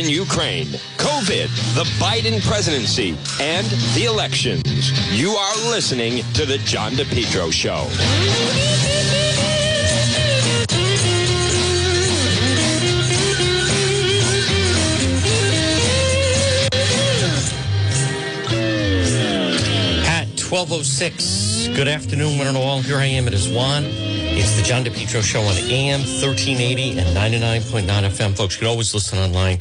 [0.00, 0.66] in Ukraine,
[0.96, 4.62] COVID, the Biden presidency, and the elections.
[5.12, 7.86] You are listening to The John DePetro Show.
[20.06, 22.80] At 1206, good afternoon, one and all.
[22.80, 23.26] Here I am.
[23.26, 23.84] It is Juan.
[23.86, 28.34] It's the John DePetro Show on AM 1380 and 99.9 FM.
[28.34, 29.58] Folks, you can always listen online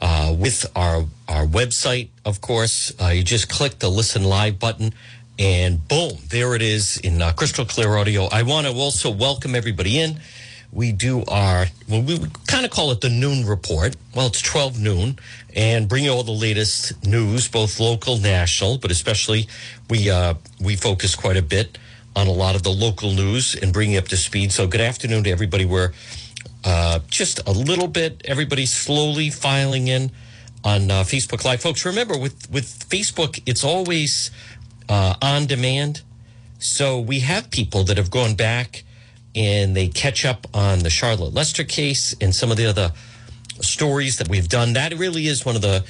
[0.00, 2.92] uh, with our, our website, of course.
[3.00, 4.92] Uh, you just click the listen live button
[5.38, 8.26] and boom, there it is in uh, crystal clear audio.
[8.26, 10.20] I want to also welcome everybody in.
[10.70, 13.96] We do our, well, we kind of call it the noon report.
[14.14, 15.18] Well, it's 12 noon
[15.56, 19.48] and bring you all the latest news, both local, national, but especially
[19.88, 21.78] we, uh, we focus quite a bit
[22.14, 24.52] on a lot of the local news and bring you up to speed.
[24.52, 25.64] So good afternoon to everybody.
[25.64, 25.92] We're
[26.64, 30.10] uh, just a little bit, everybody's slowly filing in
[30.64, 31.60] on uh, Facebook Live.
[31.62, 34.30] Folks, remember with, with Facebook, it's always
[34.88, 36.02] uh, on demand.
[36.58, 38.84] So we have people that have gone back
[39.34, 42.92] and they catch up on the Charlotte Lester case and some of the other
[43.60, 44.74] stories that we've done.
[44.74, 45.84] That really is one of the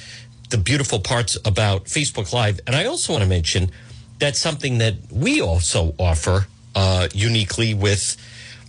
[0.49, 2.59] the beautiful parts about Facebook Live.
[2.67, 3.71] And I also want to mention
[4.19, 8.17] that's something that we also offer uh, uniquely with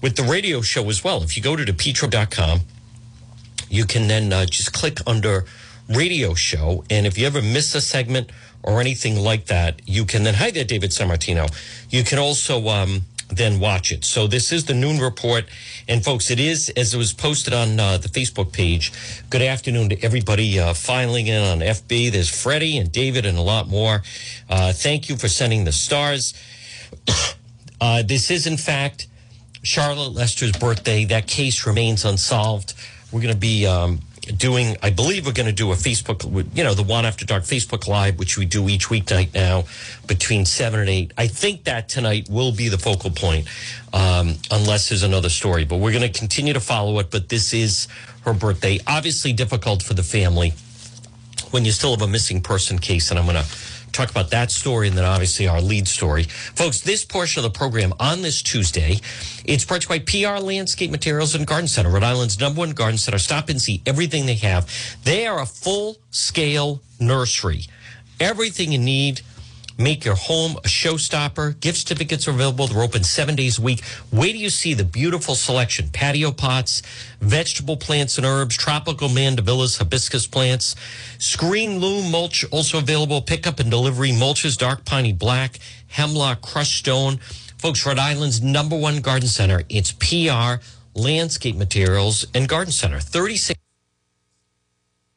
[0.02, 1.22] with the radio show as well.
[1.22, 2.60] If you go to depetro.com,
[3.70, 5.46] you can then uh, just click under
[5.88, 6.84] radio show.
[6.90, 8.30] And if you ever miss a segment
[8.62, 11.50] or anything like that, you can then, hi there, David Sammartino.
[11.88, 14.04] You can also um, then watch it.
[14.04, 15.46] So this is the noon report.
[15.88, 18.92] And folks, it is, as it was posted on uh, the Facebook page,
[19.30, 22.12] good afternoon to everybody uh, filing in on FB.
[22.12, 24.02] There's Freddie and David and a lot more.
[24.50, 26.34] Uh, thank you for sending the stars.
[27.84, 29.08] Uh, this is, in fact,
[29.62, 31.04] Charlotte Lester's birthday.
[31.04, 32.74] That case remains unsolved.
[33.12, 34.00] We're going to be um,
[34.36, 36.24] doing, I believe we're going to do a Facebook,
[36.54, 39.64] you know, the One After Dark Facebook Live, which we do each weeknight now
[40.06, 41.12] between 7 and 8.
[41.16, 43.46] I think that tonight will be the focal point,
[43.92, 45.64] um, unless there's another story.
[45.64, 47.10] But we're going to continue to follow it.
[47.10, 47.88] But this is
[48.24, 48.78] her birthday.
[48.86, 50.54] Obviously difficult for the family
[51.50, 53.10] when you still have a missing person case.
[53.10, 53.48] And I'm going to
[53.92, 56.24] talk about that story and then obviously our lead story.
[56.24, 58.98] Folks, this portion of the program on this Tuesday,
[59.44, 60.04] it's brought to you by
[60.38, 63.18] PR Landscape Materials and Garden Center, Rhode Island's number one garden center.
[63.18, 64.68] Stop and see everything they have.
[65.04, 67.66] They are a full scale nursery.
[68.18, 69.20] Everything you need.
[69.78, 71.58] Make your home a showstopper.
[71.60, 72.66] Gift certificates are available.
[72.66, 73.82] They're open seven days a week.
[74.12, 75.88] Wait till you see the beautiful selection.
[75.92, 76.82] Patio pots,
[77.20, 80.76] vegetable plants and herbs, tropical mandevillas, hibiscus plants,
[81.18, 83.22] screen loam mulch also available.
[83.22, 84.10] Pickup and delivery.
[84.10, 85.58] Mulches, dark piney black,
[85.88, 87.18] hemlock, crushed stone.
[87.58, 89.62] Folks, Rhode Island's number one garden center.
[89.68, 90.62] It's PR
[90.94, 92.98] Landscape Materials and Garden Center.
[92.98, 93.61] 36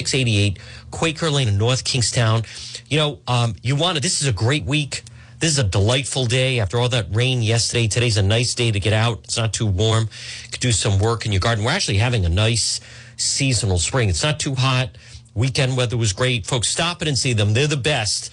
[0.07, 0.59] 688
[0.91, 2.43] Quaker Lane in North Kingstown.
[2.89, 5.03] You know, um, you want to, this is a great week.
[5.39, 7.88] This is a delightful day after all that rain yesterday.
[7.88, 9.21] Today's a nice day to get out.
[9.25, 10.03] It's not too warm.
[10.43, 11.66] You could do some work in your garden.
[11.66, 12.79] We're actually having a nice
[13.17, 14.09] seasonal spring.
[14.09, 14.97] It's not too hot.
[15.33, 16.45] Weekend weather was great.
[16.45, 17.53] Folks, stop it and see them.
[17.53, 18.31] They're the best.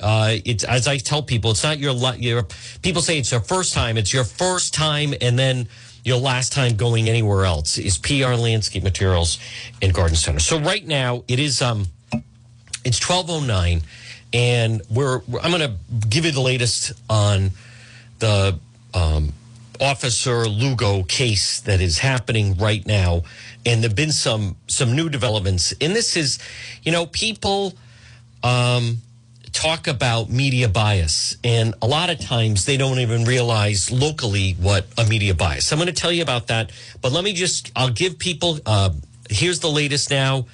[0.00, 2.46] Uh, it's as I tell people, it's not your your.
[2.82, 3.98] People say it's your first time.
[3.98, 5.68] It's your first time, and then
[6.08, 9.38] your last time going anywhere else is PR Landscape Materials
[9.82, 10.40] and Garden Center.
[10.40, 11.86] So right now it is um,
[12.84, 13.82] it's twelve oh nine,
[14.32, 17.50] and we're, we're I'm going to give you the latest on
[18.20, 18.58] the
[18.94, 19.34] um,
[19.80, 23.22] Officer Lugo case that is happening right now,
[23.66, 25.74] and there've been some some new developments.
[25.80, 26.38] And this is,
[26.82, 27.74] you know, people.
[28.42, 28.98] Um,
[29.52, 34.86] talk about media bias, and a lot of times they don't even realize locally what
[34.96, 35.72] a media bias.
[35.72, 36.70] I'm going to tell you about that,
[37.00, 38.58] but let me just I'll give people.
[38.64, 38.90] Uh,
[39.30, 40.46] here's the latest now: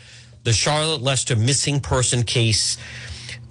[0.45, 2.77] the Charlotte Lester missing person case.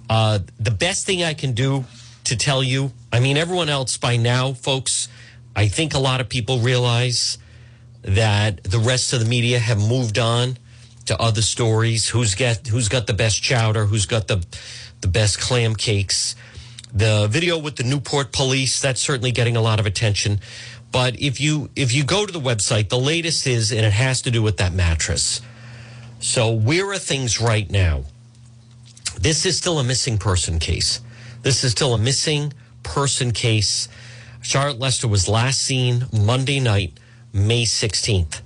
[0.08, 1.84] Uh, the best thing I can do
[2.24, 5.08] to tell you, I mean, everyone else by now, folks.
[5.56, 7.38] I think a lot of people realize
[8.02, 10.58] that the rest of the media have moved on
[11.06, 12.08] to other stories.
[12.08, 13.86] Who's got who's got the best chowder?
[13.86, 14.44] Who's got the
[15.04, 16.34] the best clam cakes.
[16.90, 20.40] The video with the Newport police, that's certainly getting a lot of attention.
[20.90, 24.22] But if you if you go to the website, the latest is, and it has
[24.22, 25.42] to do with that mattress.
[26.20, 28.04] So where are things right now?
[29.20, 31.02] This is still a missing person case.
[31.42, 33.88] This is still a missing person case.
[34.40, 36.98] Charlotte Lester was last seen Monday night,
[37.30, 38.40] May 16th.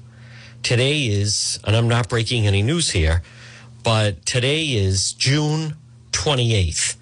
[0.65, 3.23] Today is, and I'm not breaking any news here,
[3.85, 5.77] but today is June
[6.19, 6.97] 28th.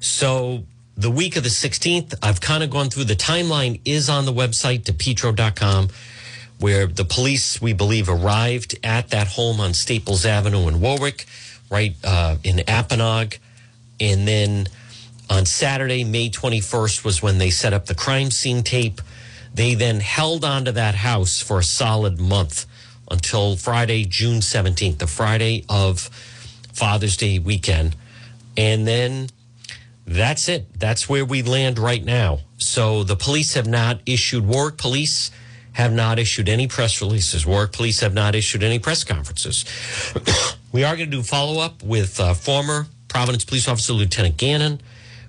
[0.00, 0.64] So
[0.96, 4.32] the week of the 16th, I've kind of gone through the timeline is on the
[4.32, 5.88] website, depetro.com.
[6.58, 11.26] where the police, we believe, arrived at that home on Staples Avenue in Warwick,
[11.70, 13.38] right uh, in Apponaug.
[13.98, 14.68] And then
[15.30, 19.00] on Saturday, May 21st, was when they set up the crime scene tape.
[19.54, 22.66] They then held onto that house for a solid month
[23.10, 26.10] until Friday, June 17th, the Friday of
[26.72, 27.96] Father's Day weekend.
[28.56, 29.28] And then
[30.06, 30.78] that's it.
[30.78, 32.40] That's where we land right now.
[32.58, 35.30] So the police have not issued, Warwick police
[35.72, 37.46] have not issued any press releases.
[37.46, 39.64] Warwick police have not issued any press conferences.
[40.72, 44.80] we are going to do follow up with uh, former Providence police officer Lieutenant Gannon.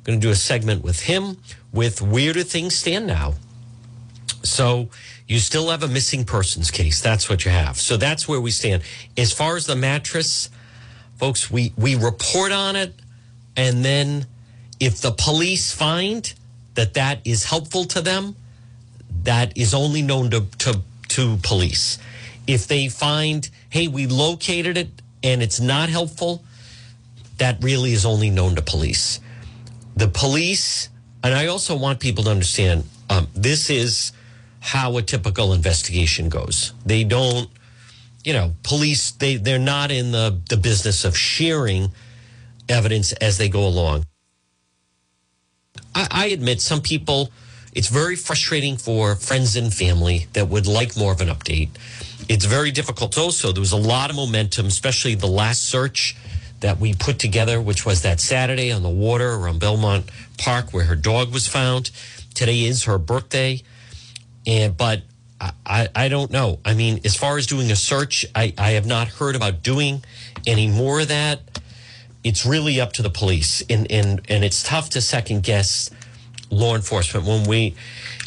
[0.03, 1.37] Going to do a segment with him
[1.71, 3.35] with where do things stand now.
[4.43, 4.89] So
[5.27, 7.01] you still have a missing persons case.
[7.01, 7.77] That's what you have.
[7.77, 8.83] So that's where we stand.
[9.17, 10.49] As far as the mattress,
[11.17, 12.93] folks, we we report on it,
[13.55, 14.25] and then
[14.79, 16.33] if the police find
[16.75, 18.35] that that is helpful to them,
[19.23, 21.99] that is only known to, to, to police.
[22.47, 24.89] If they find, hey, we located it
[25.23, 26.43] and it's not helpful,
[27.37, 29.19] that really is only known to police.
[29.95, 30.89] The police,
[31.23, 34.11] and I also want people to understand um, this is
[34.59, 36.73] how a typical investigation goes.
[36.85, 37.49] They don't,
[38.23, 41.91] you know, police, they, they're not in the, the business of sharing
[42.69, 44.05] evidence as they go along.
[45.95, 47.31] I, I admit some people,
[47.73, 51.69] it's very frustrating for friends and family that would like more of an update.
[52.29, 53.51] It's very difficult also.
[53.51, 56.15] There was a lot of momentum, especially the last search
[56.61, 60.85] that we put together, which was that Saturday on the water around Belmont Park where
[60.85, 61.91] her dog was found.
[62.33, 63.61] Today is her birthday.
[64.47, 65.01] And, but
[65.65, 66.59] I, I don't know.
[66.63, 70.03] I mean, as far as doing a search, I, I have not heard about doing
[70.47, 71.41] any more of that.
[72.23, 73.63] It's really up to the police.
[73.69, 75.89] And, and, and it's tough to second guess
[76.49, 77.75] law enforcement when we,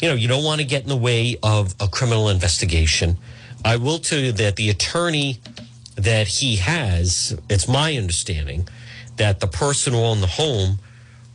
[0.01, 3.17] you know, you don't want to get in the way of a criminal investigation.
[3.63, 5.39] I will tell you that the attorney
[5.95, 8.67] that he has, it's my understanding
[9.17, 10.79] that the person who owned the home,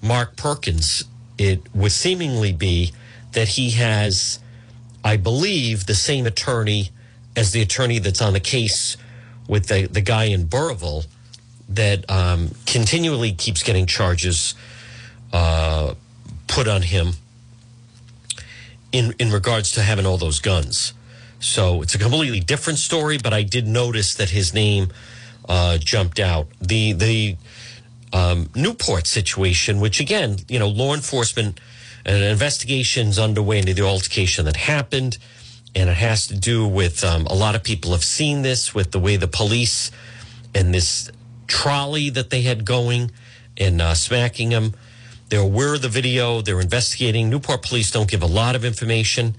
[0.00, 1.05] Mark Perkins,
[1.37, 2.93] it would seemingly be
[3.32, 4.38] that he has,
[5.05, 6.91] I believe, the same attorney
[7.35, 8.97] as the attorney that's on the case
[9.49, 11.06] with the, the guy in Burrillville
[11.77, 14.55] that um, continually keeps getting charges
[15.33, 15.95] uh,
[16.47, 17.13] put on him
[18.93, 20.93] in in regards to having all those guns.
[21.41, 24.89] So it's a completely different story, but I did notice that his name
[25.49, 26.47] uh, jumped out.
[26.61, 27.37] The the
[28.13, 31.59] um, Newport situation, which again, you know, law enforcement
[32.05, 35.19] and investigations underway into the altercation that happened,
[35.75, 38.93] and it has to do with um, a lot of people have seen this with
[38.93, 39.91] the way the police
[40.55, 41.11] and this
[41.53, 43.11] trolley that they had going
[43.59, 44.73] and uh, smacking him.
[45.29, 46.41] They're aware of the video.
[46.41, 47.29] They're investigating.
[47.29, 49.35] Newport police don't give a lot of information.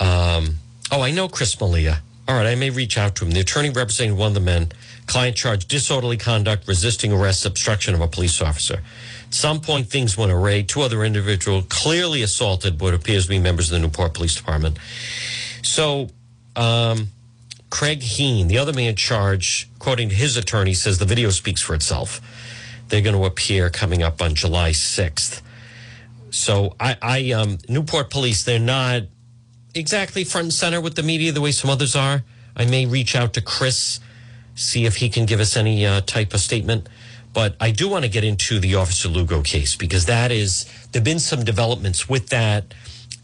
[0.00, 0.56] Um,
[0.90, 2.02] oh, I know Chris Malia.
[2.26, 3.30] All right, I may reach out to him.
[3.30, 4.72] The attorney representing one of the men,
[5.06, 8.82] client charged disorderly conduct, resisting arrest, obstruction of a police officer.
[9.28, 10.62] At some point, things went awry.
[10.62, 14.78] Two other individuals clearly assaulted what appears to be members of the Newport Police Department.
[15.62, 16.10] So,
[16.56, 17.08] um,
[17.70, 22.20] Craig Heen, the other man charged, quoting his attorney, says the video speaks for itself.
[22.88, 25.42] They're going to appear coming up on July 6th.
[26.30, 29.02] So I, I um, Newport Police, they're not
[29.74, 32.24] exactly front and center with the media the way some others are.
[32.56, 34.00] I may reach out to Chris,
[34.54, 36.88] see if he can give us any uh, type of statement.
[37.32, 41.00] But I do want to get into the Officer Lugo case because that is, there
[41.00, 42.74] have been some developments with that.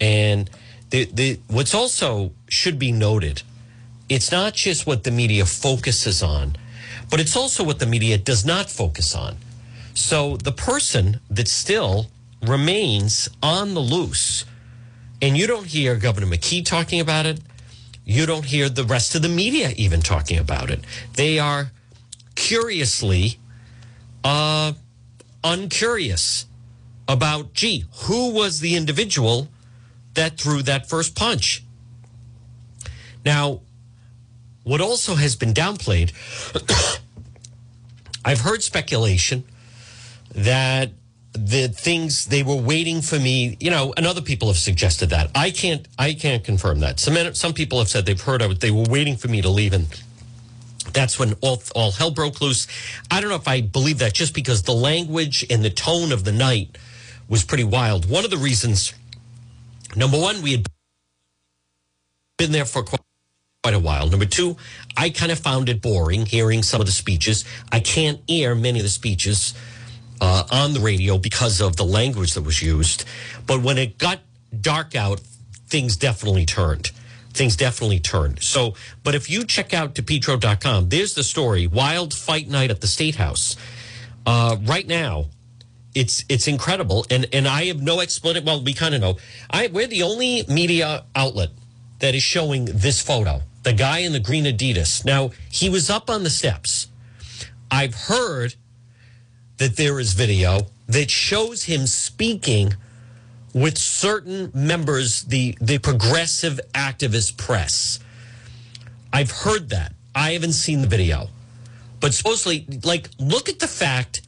[0.01, 0.49] And
[0.91, 3.43] the, the, what's also should be noted,
[4.09, 6.57] it's not just what the media focuses on,
[7.11, 9.37] but it's also what the media does not focus on.
[9.95, 12.07] So the person that still
[12.43, 14.45] remains on the loose,
[15.23, 17.41] and you don't hear Governor McKee talking about it,
[18.05, 20.81] you don't hear the rest of the media even talking about it.
[21.15, 21.71] They are
[22.35, 23.39] curiously
[24.23, 24.73] uh,
[25.43, 26.47] uncurious
[27.09, 29.49] about, gee, who was the individual
[30.15, 31.63] that threw that first punch?
[33.25, 33.61] Now,
[34.65, 36.13] what also has been downplayed,
[38.25, 39.45] I've heard speculation
[40.35, 40.91] that
[41.33, 45.31] the things they were waiting for me, you know, and other people have suggested that.
[45.35, 47.01] I can't, I can't confirm that.
[47.01, 48.61] Some some people have said they've heard it.
[48.61, 49.87] They were waiting for me to leave, and
[50.93, 52.67] that's when all all hell broke loose.
[53.11, 56.25] I don't know if I believe that, just because the language and the tone of
[56.25, 56.79] the night
[57.29, 58.09] was pretty wild.
[58.09, 58.95] One of the reasons,
[59.97, 60.67] number one, we had
[62.39, 63.01] been there for quite
[63.73, 64.07] a while.
[64.09, 64.57] Number two,
[64.97, 67.45] I kind of found it boring hearing some of the speeches.
[67.73, 69.55] I can't air many of the speeches
[70.21, 73.05] uh, on the radio because of the language that was used.
[73.47, 74.21] But when it got
[74.61, 75.21] dark out,
[75.69, 76.91] things definitely turned.
[77.33, 78.43] things definitely turned.
[78.43, 82.87] So, but if you check out depetro.com, there's the story Wild Fight Night at the
[82.87, 83.57] State House.
[84.25, 85.27] Uh, right now,
[85.95, 88.47] it's it's incredible, and and I have no explanation.
[88.47, 89.17] Well, we kind of know.
[89.51, 91.51] I we're the only media outlet
[91.99, 93.43] that is showing this photo.
[93.65, 95.05] The guy in the green Adidas.
[95.05, 96.89] Now he was up on the steps.
[97.71, 98.55] I've heard
[99.57, 102.75] that there is video that shows him speaking
[103.55, 108.01] with certain members, the the progressive activist press.
[109.13, 109.95] I've heard that.
[110.15, 111.29] I haven't seen the video.
[112.01, 114.23] But supposedly, like, look at the fact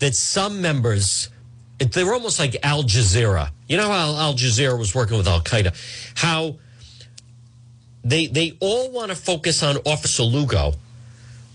[0.00, 1.30] that some members,
[1.78, 3.50] they were almost like Al Jazeera.
[3.68, 5.74] You know how Al Jazeera was working with Al Qaeda?
[6.16, 6.56] How
[8.04, 10.74] they they all want to focus on Officer Lugo,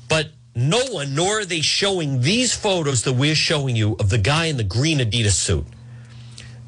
[0.10, 4.18] but no one, nor are they showing these photos that we're showing you of the
[4.18, 5.66] guy in the green Adidas suit.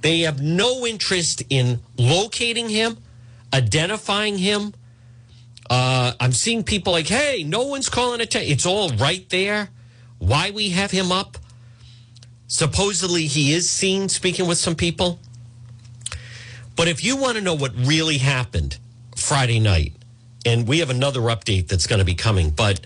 [0.02, 2.98] They have no interest in locating him,
[3.54, 4.74] identifying him.
[5.70, 8.52] Uh, I'm seeing people like, hey, no one's calling attention.
[8.52, 9.70] It's all right there.
[10.20, 11.38] Why we have him up?
[12.48, 15.20] Supposedly he is seen speaking with some people.
[16.76, 18.78] But if you want to know what really happened
[19.30, 19.94] Friday night,
[20.44, 22.80] and we have another update that's going to be coming, but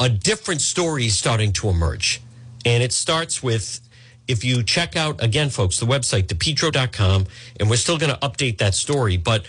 [0.00, 2.20] a different story is starting to emerge.
[2.64, 3.78] And it starts with
[4.26, 7.26] if you check out again, folks, the website, depetro.com,
[7.60, 9.16] and we're still going to update that story.
[9.16, 9.46] But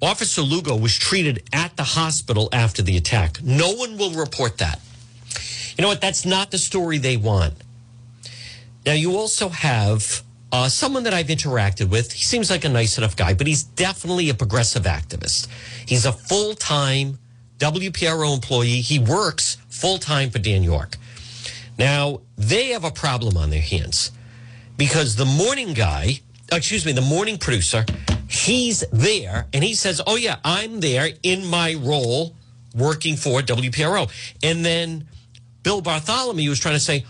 [0.00, 3.42] Officer Lugo was treated at the hospital after the attack.
[3.42, 4.80] No one will report that.
[5.76, 6.00] You know what?
[6.00, 7.54] That's not the story they want.
[8.86, 12.12] Now, you also have uh, someone that I've interacted with.
[12.12, 15.48] He seems like a nice enough guy, but he's definitely a progressive activist.
[15.86, 17.18] He's a full time
[17.58, 18.80] WPRO employee.
[18.80, 20.96] He works full time for Dan Yorke.
[21.78, 24.12] Now, they have a problem on their hands
[24.76, 27.84] because the morning guy, excuse me, the morning producer,
[28.28, 32.34] he's there and he says, Oh, yeah, I'm there in my role
[32.74, 34.10] working for WPRO.
[34.42, 35.08] And then
[35.62, 37.04] Bill Bartholomew was trying to say,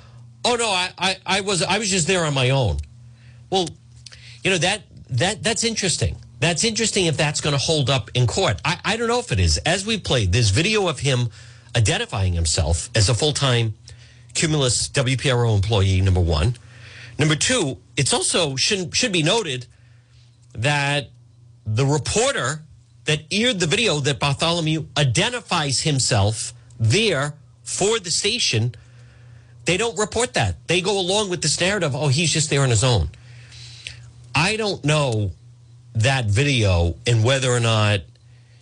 [0.44, 2.78] Oh no, I, I, I was I was just there on my own.
[3.50, 3.68] Well,
[4.42, 6.16] you know, that that that's interesting.
[6.38, 8.60] That's interesting if that's going to hold up in court.
[8.64, 9.58] I, I don't know if it is.
[9.58, 11.28] As we played, there's video of him
[11.76, 13.74] identifying himself as a full time
[14.34, 16.56] Cumulus WPRO employee, number one.
[17.18, 19.66] Number two, it's also should, should be noted
[20.54, 21.10] that
[21.66, 22.62] the reporter
[23.04, 28.74] that aired the video that Bartholomew identifies himself there for the station,
[29.64, 30.56] they don't report that.
[30.66, 33.10] They go along with this narrative, oh, he's just there on his own.
[34.34, 35.32] I don't know
[35.94, 38.00] that video and whether or not,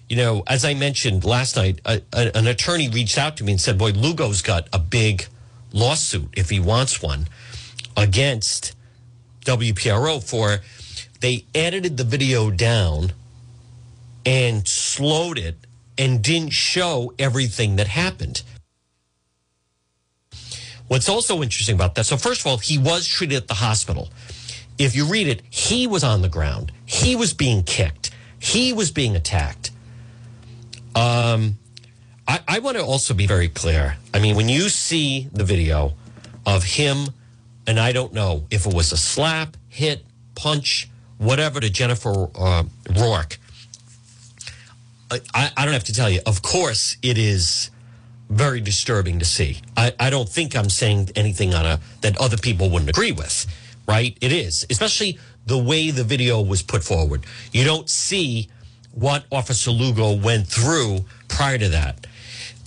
[0.08, 3.52] you know, as I mentioned last night, a, a, an attorney reached out to me
[3.52, 5.26] and said, boy, Lugo's got a big
[5.72, 7.28] lawsuit if he wants one
[7.96, 8.74] against
[9.44, 10.60] WPRO for
[11.20, 13.12] they edited the video down
[14.24, 15.56] and slowed it
[15.96, 18.42] and didn't show everything that happened.
[20.86, 24.08] What's also interesting about that, so first of all, he was treated at the hospital.
[24.78, 26.72] If you read it, he was on the ground.
[26.86, 28.10] He was being kicked.
[28.38, 29.72] He was being attacked.
[30.94, 31.58] Um,
[32.26, 33.96] I, I want to also be very clear.
[34.14, 35.94] I mean, when you see the video
[36.46, 37.08] of him,
[37.66, 40.04] and I don't know if it was a slap, hit,
[40.34, 42.64] punch, whatever to Jennifer uh,
[42.96, 43.38] Rourke,
[45.10, 46.20] I, I don't have to tell you.
[46.26, 47.70] Of course, it is
[48.28, 49.58] very disturbing to see.
[49.76, 53.46] I, I don't think I'm saying anything on a that other people wouldn't agree with,
[53.88, 54.16] right?
[54.20, 57.24] It is, especially the way the video was put forward.
[57.52, 58.50] You don't see
[58.92, 62.06] what Officer Lugo went through prior to that.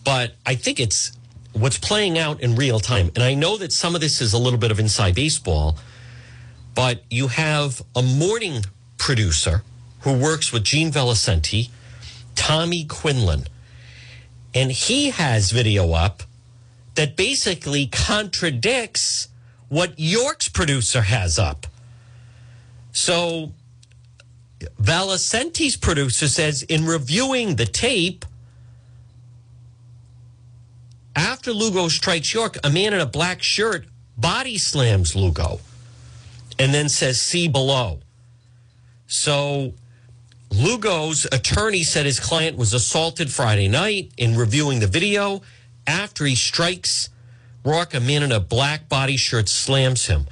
[0.03, 1.11] But I think it's
[1.53, 3.11] what's playing out in real time.
[3.15, 5.77] And I know that some of this is a little bit of inside baseball,
[6.73, 8.63] but you have a morning
[8.97, 9.63] producer
[10.01, 11.69] who works with Gene Valicenti,
[12.35, 13.45] Tommy Quinlan,
[14.55, 16.23] and he has video up
[16.95, 19.27] that basically contradicts
[19.71, 21.65] what Yorke's producer has up.
[22.91, 23.53] So
[24.81, 28.25] Valicenti's producer says in reviewing the tape,
[31.15, 33.85] after Lugo strikes York, a man in a black shirt
[34.17, 35.61] body slams Lugo
[36.59, 38.01] and then says, see below.
[39.07, 39.73] So
[40.49, 45.41] Lugo's attorney said his client was assaulted Friday night in reviewing the video.
[45.87, 47.07] After he strikes
[47.63, 50.25] Rourke, a man in a black body shirt slams him.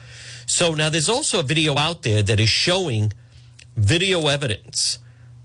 [0.45, 3.13] So now there's also a video out there that is showing
[3.75, 4.99] video evidence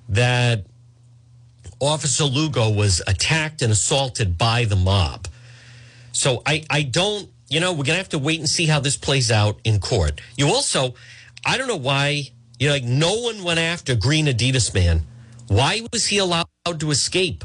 [0.08, 0.64] that
[1.80, 5.28] Officer Lugo was attacked and assaulted by the mob.
[6.12, 8.80] So I, I don't, you know, we're going to have to wait and see how
[8.80, 10.20] this plays out in court.
[10.36, 10.94] You also,
[11.44, 15.02] I don't know why, you know, like no one went after Green Adidas Man
[15.48, 16.46] Why was he allowed
[16.78, 17.44] to escape?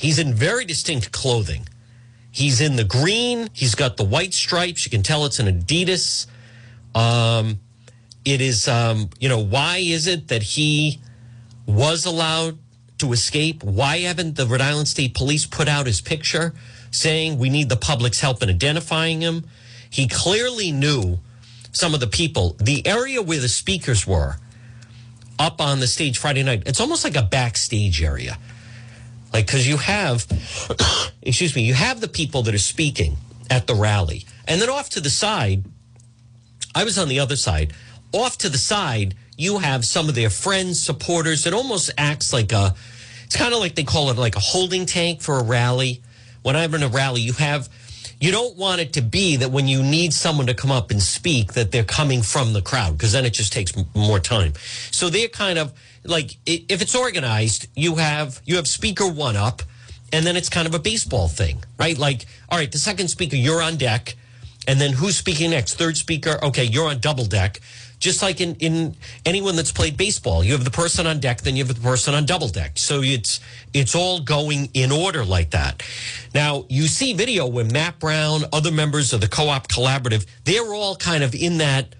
[0.00, 1.68] He's in very distinct clothing.
[2.30, 3.48] He's in the green.
[3.52, 4.84] He's got the white stripes.
[4.84, 6.26] You can tell it's an Adidas.
[6.94, 7.60] Um,
[8.24, 11.00] it is, um, you know, why is it that he
[11.66, 12.58] was allowed
[12.98, 13.62] to escape?
[13.62, 16.54] Why haven't the Rhode Island State Police put out his picture
[16.90, 19.46] saying we need the public's help in identifying him?
[19.90, 21.18] He clearly knew
[21.72, 22.56] some of the people.
[22.60, 24.36] The area where the speakers were
[25.38, 28.38] up on the stage Friday night, it's almost like a backstage area.
[29.32, 30.26] Like, because you have,
[31.22, 33.16] excuse me, you have the people that are speaking
[33.50, 34.24] at the rally.
[34.46, 35.64] And then off to the side,
[36.74, 37.72] I was on the other side.
[38.12, 41.46] Off to the side, you have some of their friends, supporters.
[41.46, 42.74] It almost acts like a,
[43.24, 46.02] it's kind of like they call it like a holding tank for a rally.
[46.42, 47.68] When I'm in a rally, you have,
[48.20, 51.02] you don't want it to be that when you need someone to come up and
[51.02, 54.52] speak, that they're coming from the crowd, because then it just takes more time.
[54.90, 55.72] So they're kind of
[56.04, 59.62] like, if it's organized, you have, you have speaker one up,
[60.12, 61.96] and then it's kind of a baseball thing, right?
[61.96, 64.16] Like, all right, the second speaker, you're on deck.
[64.66, 65.74] And then who's speaking next?
[65.74, 66.38] Third speaker.
[66.42, 67.60] Okay, you're on double deck
[67.98, 70.44] just like in, in anyone that's played baseball.
[70.44, 72.78] You have the person on deck, then you have the person on double deck.
[72.78, 73.40] So it's
[73.74, 75.82] it's all going in order like that.
[76.34, 80.96] Now you see video where Matt Brown, other members of the co-op collaborative, they're all
[80.96, 81.94] kind of in that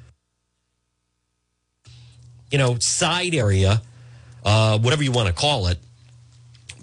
[2.51, 3.83] you know side area,
[4.45, 5.79] uh, whatever you want to call it.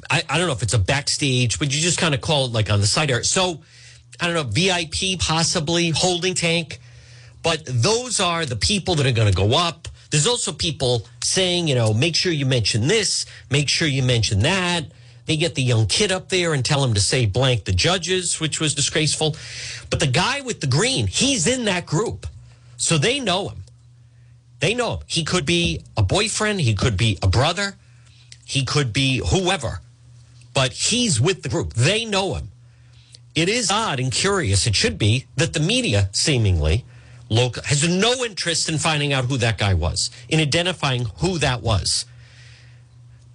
[0.09, 2.51] I, I don't know if it's a backstage, but you just kind of call it
[2.51, 3.23] like on the side area.
[3.23, 3.61] So
[4.19, 6.79] I don't know, VIP possibly, holding tank.
[7.45, 9.87] But those are the people that are going to go up.
[10.09, 14.39] There's also people saying, you know, make sure you mention this, make sure you mention
[14.39, 14.85] that.
[15.27, 18.39] They get the young kid up there and tell him to say blank the judges,
[18.39, 19.35] which was disgraceful.
[19.91, 22.25] But the guy with the green, he's in that group.
[22.77, 23.63] So they know him.
[24.59, 24.99] They know him.
[25.05, 27.75] He could be a boyfriend, he could be a brother,
[28.43, 29.81] he could be whoever,
[30.55, 31.75] but he's with the group.
[31.75, 32.49] They know him.
[33.35, 36.85] It is odd and curious, it should be, that the media seemingly
[37.29, 41.61] local has no interest in finding out who that guy was, in identifying who that
[41.61, 42.05] was.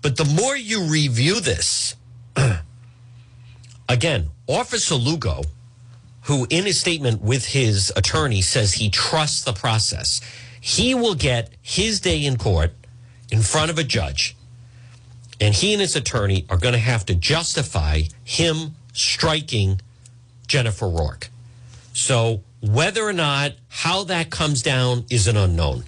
[0.02, 1.96] But the more you review this,
[3.88, 5.42] again, Officer Lugo,
[6.22, 10.20] who in his statement with his attorney says he trusts the process,
[10.60, 12.72] he will get his day in court
[13.30, 14.36] in front of a judge.
[15.40, 19.80] And he and his attorney are going to have to justify him striking
[20.46, 21.30] Jennifer Rourke.
[21.92, 25.84] So whether or not how that comes down is an unknown.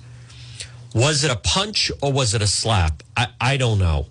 [0.95, 3.03] Was it a punch or was it a slap?
[3.17, 4.07] I, I don't know.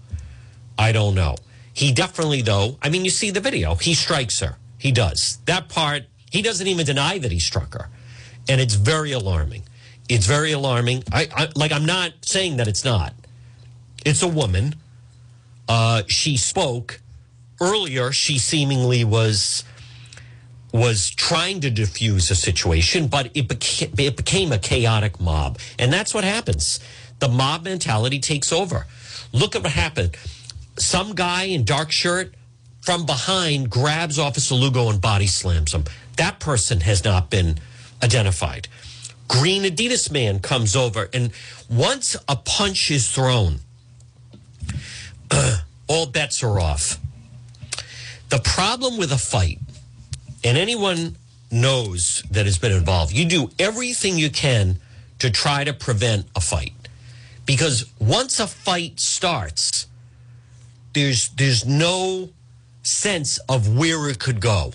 [0.78, 1.36] I don't know.
[1.74, 3.76] He definitely, though, I mean, you see the video.
[3.76, 4.58] He strikes her.
[4.78, 5.38] He does.
[5.45, 7.89] That part, he doesn't even deny that he struck her.
[8.50, 9.63] And it's very alarming.
[10.10, 11.04] It's very alarming.
[11.12, 13.13] I, I like I'm not saying that it's not.
[14.04, 14.76] It's a woman.
[15.69, 17.00] Uh, she spoke
[17.62, 18.12] earlier.
[18.12, 19.63] She seemingly was
[20.71, 25.60] was trying to diffuse a situation, but it became, it became a chaotic mob.
[25.77, 26.79] And that's what happens.
[27.19, 28.88] The mob mentality takes over.
[29.34, 30.15] Look at what happened.
[30.77, 32.34] Some guy in dark shirt
[32.81, 35.84] from behind grabs Officer Lugo and body slams him.
[36.17, 37.60] That person has not been
[38.03, 38.67] identified.
[39.27, 41.31] Green Adidas man comes over, and
[41.69, 43.60] once a punch is thrown,
[45.88, 46.97] all bets are off.
[48.29, 49.60] The problem with a fight
[50.43, 51.15] and anyone
[51.51, 54.77] knows that has been involved, you do everything you can
[55.19, 56.73] to try to prevent a fight.
[57.45, 59.88] Because once a fight starts,
[60.93, 62.30] there's there's no
[62.84, 64.73] sense of where it could go.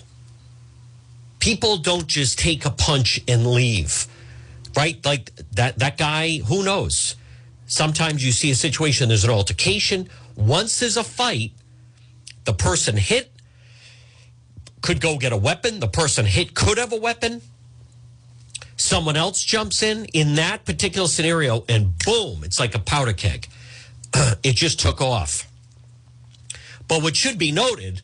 [1.39, 4.07] People don't just take a punch and leave.
[4.75, 5.03] Right?
[5.05, 7.15] Like that that guy, who knows?
[7.65, 10.09] Sometimes you see a situation, there's an altercation.
[10.35, 11.51] Once there's a fight,
[12.45, 13.31] the person hit
[14.81, 15.79] could go get a weapon.
[15.79, 17.41] The person hit could have a weapon.
[18.75, 23.47] Someone else jumps in in that particular scenario, and boom, it's like a powder keg.
[24.43, 25.47] it just took off.
[26.87, 28.01] But what should be noted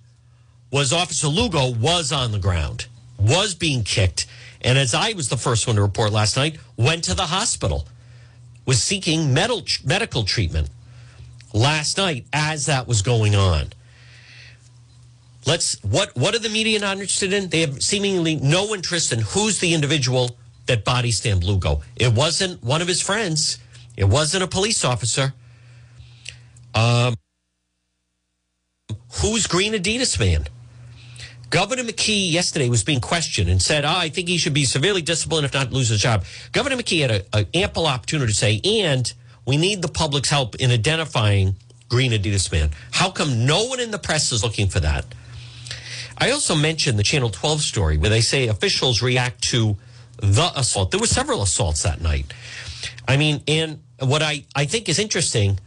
[0.71, 2.87] was Officer Lugo was on the ground,
[3.19, 4.25] was being kicked,
[4.61, 7.87] and as I was the first one to report last night, went to the hospital,
[8.65, 10.69] was seeking medical treatment
[11.53, 13.67] last night as that was going on.
[15.45, 17.49] Let's what what are the media not interested in?
[17.49, 21.81] They have seemingly no interest in who's the individual that body slammed Lugo.
[21.95, 23.57] It wasn't one of his friends.
[23.97, 25.33] It wasn't a police officer.
[26.73, 27.15] Um,
[29.21, 30.47] who's Green Adidas man?
[31.49, 35.03] Governor McKee yesterday was being questioned and said, oh, I think he should be severely
[35.03, 36.25] disciplined if not lose his job.
[36.51, 39.13] Governor McKee had an ample opportunity to say, and
[39.45, 41.55] we need the public's help in identifying
[41.89, 42.71] green Adidas man.
[42.91, 45.05] How come no one in the press is looking for that?
[46.17, 49.77] I also mentioned the Channel 12 story where they say officials react to
[50.17, 50.91] the assault.
[50.91, 52.31] There were several assaults that night.
[53.07, 55.59] I mean, and what I, I think is interesting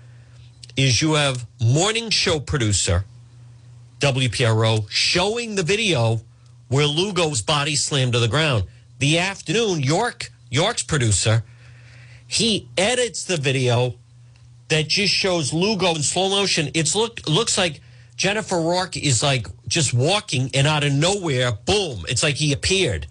[0.76, 3.04] is you have morning show producer
[4.00, 6.20] WPRO showing the video
[6.68, 8.64] where Lugo's body slammed to the ground.
[8.98, 11.44] The afternoon, Yorke Yorke's producer,
[12.26, 13.94] he edits the video
[14.68, 16.70] that just shows Lugo in slow motion.
[16.74, 17.80] It's look looks like
[18.16, 22.04] Jennifer Rourke is like just walking and out of nowhere, boom!
[22.08, 23.06] It's like he appeared.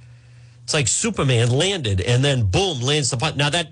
[0.64, 3.38] It's like Superman landed and then boom lands the button.
[3.38, 3.70] Now that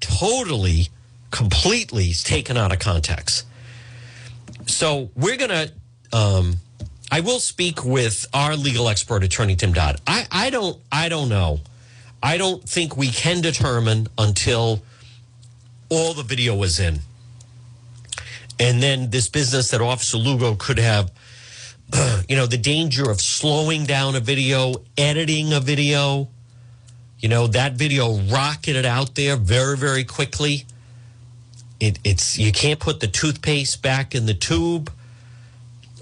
[0.00, 0.88] totally,
[1.30, 3.46] completely is taken out of context.
[4.66, 5.68] So we're gonna.
[6.12, 6.56] Um,
[7.10, 10.00] I will speak with our legal expert attorney Tim Dodd.
[10.06, 11.60] I, I don't I don't know.
[12.22, 14.82] I don't think we can determine until
[15.88, 16.98] all the video was in.
[18.58, 21.12] And then this business that Officer Lugo could have,
[22.28, 26.28] you know, the danger of slowing down a video, editing a video.
[27.18, 30.66] You know, that video rocketed out there very, very quickly.
[31.80, 34.90] It, it's you can't put the toothpaste back in the tube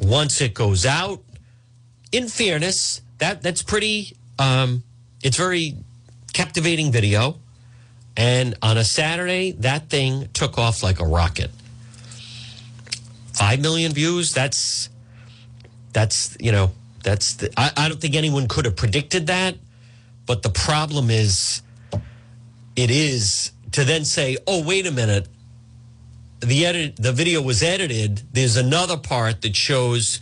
[0.00, 1.22] once it goes out.
[2.12, 4.16] In fairness, that that's pretty.
[4.38, 4.82] Um,
[5.22, 5.76] it's very
[6.32, 7.38] captivating video,
[8.16, 11.50] and on a Saturday, that thing took off like a rocket.
[13.34, 14.32] Five million views.
[14.32, 14.88] That's
[15.92, 19.56] that's you know that's the, I, I don't think anyone could have predicted that,
[20.26, 21.62] but the problem is,
[22.76, 25.28] it is to then say, oh wait a minute,
[26.40, 28.22] the edit the video was edited.
[28.32, 30.20] There's another part that shows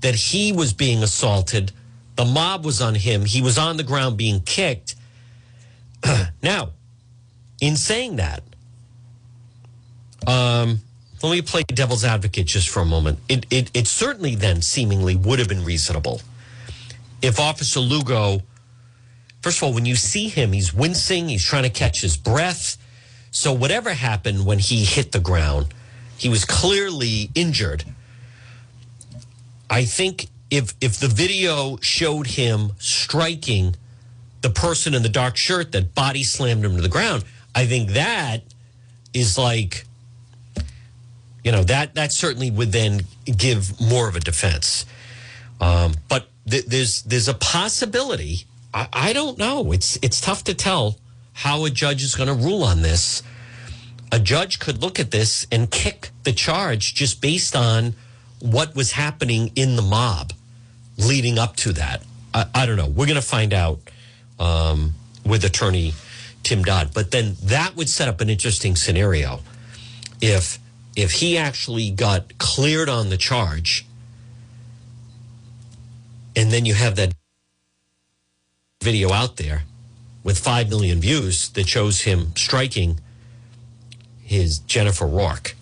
[0.00, 1.72] that he was being assaulted.
[2.16, 3.24] The mob was on him.
[3.24, 4.96] He was on the ground being kicked.
[6.42, 6.70] Now
[7.60, 8.42] in saying that
[10.26, 10.80] um
[11.22, 15.16] let me play devil's advocate just for a moment it, it, it certainly then seemingly
[15.16, 16.20] would have been reasonable
[17.22, 18.40] if officer lugo
[19.42, 22.76] first of all when you see him he's wincing he's trying to catch his breath
[23.30, 25.68] so whatever happened when he hit the ground,
[26.16, 27.84] he was clearly injured.
[29.68, 33.76] I think if if the video showed him striking
[34.40, 37.90] the person in the dark shirt that body slammed him to the ground, I think
[37.90, 38.42] that
[39.14, 39.84] is like
[41.44, 44.86] you know that that certainly would then give more of a defense.
[45.60, 48.44] Um, but th- there's there's a possibility.
[48.72, 49.72] I, I don't know.
[49.72, 50.96] It's it's tough to tell
[51.32, 53.22] how a judge is going to rule on this.
[54.12, 57.94] A judge could look at this and kick the charge just based on
[58.40, 60.32] what was happening in the mob
[60.98, 62.02] leading up to that.
[62.34, 62.88] I, I don't know.
[62.88, 63.78] We're going to find out
[64.38, 65.92] um, with attorney
[66.42, 66.92] Tim Dodd.
[66.92, 69.40] But then that would set up an interesting scenario
[70.20, 70.58] if
[70.96, 73.86] if he actually got cleared on the charge
[76.36, 77.14] and then you have that
[78.82, 79.62] video out there
[80.22, 83.00] with 5 million views that shows him striking
[84.22, 85.56] his Jennifer Rourke.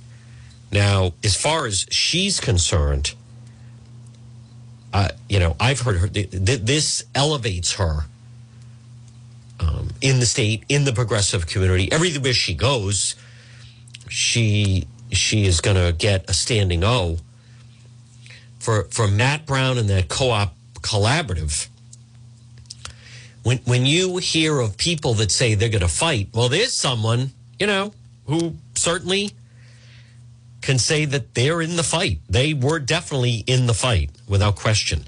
[0.70, 3.14] Now, as far as she's concerned,
[4.92, 8.04] uh, you know, I've heard her, th- th- this elevates her
[9.60, 11.90] um, in the state, in the progressive community.
[11.90, 13.14] Everywhere she goes,
[14.08, 17.18] she she is going to get a standing O.
[18.58, 21.68] For, for Matt Brown and that co op collaborative,
[23.42, 27.30] when when you hear of people that say they're going to fight, well, there's someone
[27.58, 27.92] you know
[28.26, 29.32] who certainly
[30.60, 32.18] can say that they're in the fight.
[32.28, 35.04] They were definitely in the fight without question.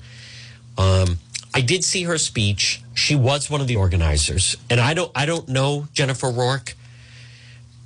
[0.78, 1.18] Um,
[1.52, 2.82] I did see her speech.
[2.94, 6.74] She was one of the organizers, and I don't I don't know Jennifer Rourke,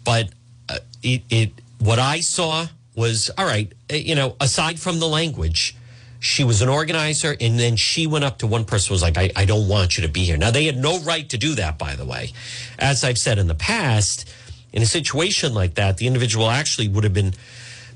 [0.04, 0.28] but
[0.68, 1.50] uh, it, it
[1.84, 2.66] what I saw
[2.96, 3.72] was all right.
[3.92, 5.76] Uh, you know, aside from the language
[6.24, 9.30] she was an organizer, and then she went up to one person was like, I,
[9.36, 10.38] I don't want you to be here.
[10.38, 12.32] Now, they had no right to do that, by the way.
[12.78, 14.26] As I've said in the past,
[14.72, 17.34] in a situation like that, the individual actually would have been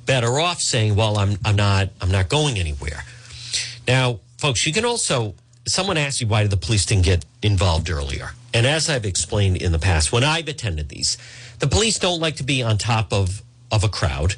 [0.05, 3.03] better off saying, Well, I'm, I'm not I'm not going anywhere.
[3.87, 5.35] Now, folks, you can also
[5.67, 8.33] someone asked you why the police didn't get involved earlier.
[8.53, 11.17] And as I've explained in the past, when I've attended these,
[11.61, 14.35] the police don't like to be on top of, of a crowd.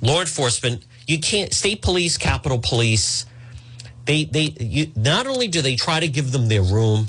[0.00, 3.26] Law enforcement, you can't state police, capitol police,
[4.08, 7.08] they they you, not only do they try to give them their room,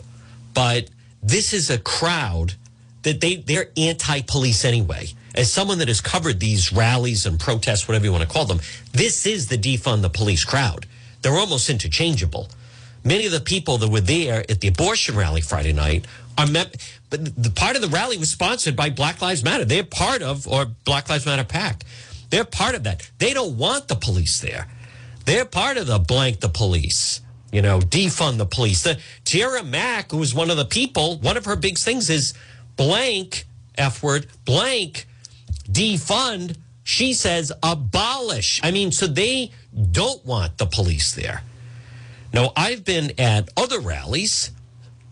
[0.53, 0.89] but
[1.23, 2.55] this is a crowd
[3.03, 5.07] that they they're anti-police anyway.
[5.33, 8.59] As someone that has covered these rallies and protests, whatever you want to call them,
[8.91, 10.85] this is the defund the police crowd.
[11.21, 12.49] They're almost interchangeable.
[13.03, 16.05] Many of the people that were there at the abortion rally Friday night
[16.45, 16.75] met,
[17.09, 19.65] but the part of the rally was sponsored by Black Lives Matter.
[19.65, 21.83] They're part of or Black Lives Matter PAC.
[22.29, 23.09] They're part of that.
[23.17, 24.67] They don't want the police there.
[25.25, 27.21] They're part of the blank the police.
[27.51, 28.83] You know, defund the police.
[28.83, 32.33] The Tiara Mack, who is one of the people, one of her big things is
[32.75, 35.07] blank F word blank
[35.69, 36.57] defund.
[36.83, 38.59] She says abolish.
[38.63, 39.51] I mean, so they
[39.91, 41.43] don't want the police there.
[42.33, 44.51] Now, I've been at other rallies.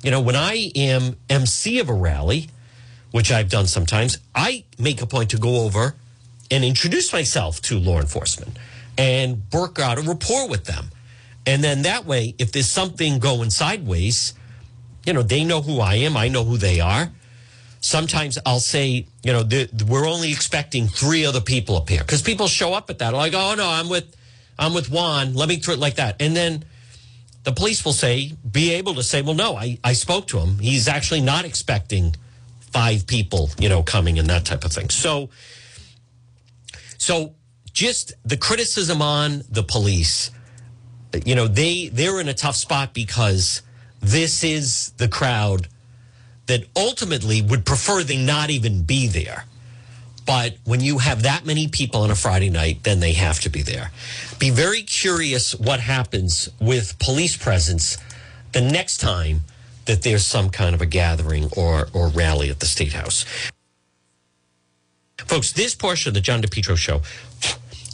[0.04, 2.50] You know, when I am MC of a rally,
[3.12, 5.96] which I've done sometimes, I make a point to go over
[6.52, 8.58] and introduce myself to law enforcement
[8.98, 10.90] and work out a rapport with them.
[11.46, 14.34] And then that way, if there's something going sideways,
[15.06, 17.12] you know, they know who I am, I know who they are.
[17.80, 19.48] Sometimes I'll say, you know,
[19.88, 23.34] we're only expecting three other people up here because people show up at that like,
[23.34, 24.14] oh no, I'm with,
[24.60, 25.36] I'm with Juan.
[25.36, 26.66] Let me throw it like that, and then
[27.48, 30.60] the police will say, be able to say, well, no, I, I spoke to him.
[30.60, 32.14] He's actually not expecting
[32.60, 34.90] five people, you know, coming and that type of thing.
[34.90, 35.30] So,
[36.98, 37.36] so
[37.72, 40.30] just the criticism on the police,
[41.24, 43.62] you know, they they're in a tough spot because
[44.02, 45.70] this is the crowd
[46.48, 49.46] that ultimately would prefer they not even be there.
[50.28, 53.50] But when you have that many people on a Friday night, then they have to
[53.50, 53.92] be there.
[54.38, 57.98] Be very curious what happens with police presence
[58.52, 59.42] the next time
[59.86, 63.24] that there's some kind of a gathering or, or rally at the State House.
[65.18, 67.02] Folks, this portion of the John DePetro show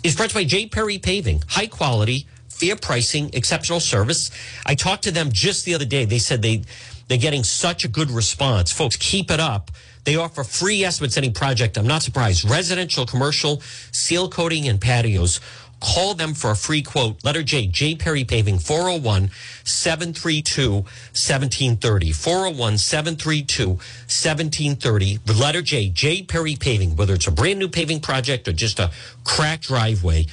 [0.04, 0.66] is brought to by J.
[0.68, 1.44] Perry Paving.
[1.48, 4.32] High quality, fair pricing, exceptional service.
[4.66, 6.06] I talked to them just the other day.
[6.06, 6.64] They said they
[7.08, 8.72] they're getting such a good response.
[8.72, 9.70] Folks, keep it up.
[10.04, 11.78] They offer free estimates any project.
[11.78, 12.50] I'm not surprised.
[12.50, 13.62] Residential, commercial,
[13.92, 15.40] seal coating, and patios.
[15.84, 17.24] Call them for a free quote.
[17.26, 17.96] Letter J, J.
[17.96, 19.32] Perry Paving, 401
[19.66, 22.12] 732 1730.
[22.14, 25.20] 401 732 1730.
[25.34, 26.24] Letter J, J.
[26.24, 28.92] Perry Paving, whether it's a brand new paving project or just a
[29.26, 30.26] cracked driveway,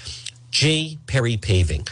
[0.53, 0.99] J.
[1.09, 1.87] Perry Paving.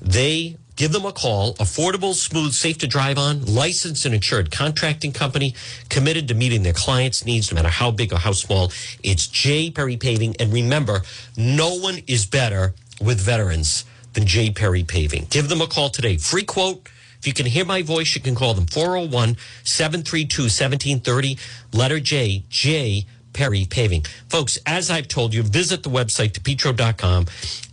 [0.00, 1.54] They Give them a call.
[1.54, 5.54] Affordable, smooth, safe to drive on, licensed and insured contracting company
[5.88, 8.72] committed to meeting their clients' needs, no matter how big or how small.
[9.02, 9.70] It's J.
[9.70, 10.36] Perry Paving.
[10.40, 11.02] And remember,
[11.36, 14.50] no one is better with veterans than J.
[14.50, 15.26] Perry Paving.
[15.30, 16.16] Give them a call today.
[16.16, 16.88] Free quote.
[17.18, 21.38] If you can hear my voice, you can call them 401 732 1730.
[21.72, 23.06] Letter J, J.
[23.32, 24.04] Perry Paving.
[24.28, 27.26] Folks, as I've told you, visit the website, depetro.com,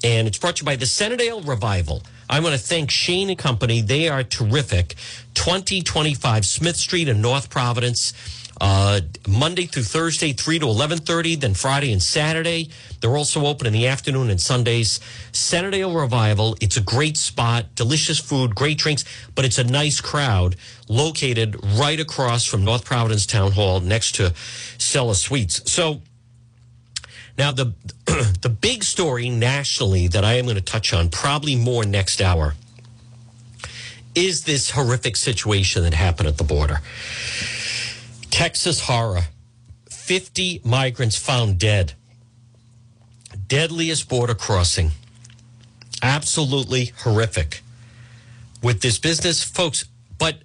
[0.03, 2.03] and it's brought to you by the Centerdale Revival.
[2.29, 3.81] I want to thank Shane and Company.
[3.81, 4.95] They are terrific.
[5.33, 8.13] 2025 Smith Street in North Providence.
[8.61, 12.69] Uh, Monday through Thursday, 3 to 11.30, then Friday and Saturday.
[12.99, 14.99] They're also open in the afternoon and Sundays.
[15.31, 16.57] Centerdale Revival.
[16.61, 20.55] It's a great spot, delicious food, great drinks, but it's a nice crowd
[20.89, 24.33] located right across from North Providence Town Hall next to
[24.77, 25.71] Stella Sweets.
[25.71, 26.01] So
[27.39, 27.73] now, the
[28.41, 32.55] the big story nationally that I am going to touch on, probably more next hour,
[34.13, 36.81] is this horrific situation that happened at the border.
[38.29, 39.21] Texas horror:
[39.89, 41.93] fifty migrants found dead.
[43.47, 44.91] Deadliest border crossing.
[46.03, 47.61] Absolutely horrific.
[48.61, 49.85] With this business, folks,
[50.17, 50.35] but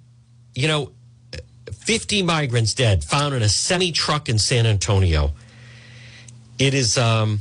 [0.54, 0.92] you know,
[1.72, 5.32] 50 migrants dead found in a semi truck in San Antonio.
[6.58, 7.40] It is, um,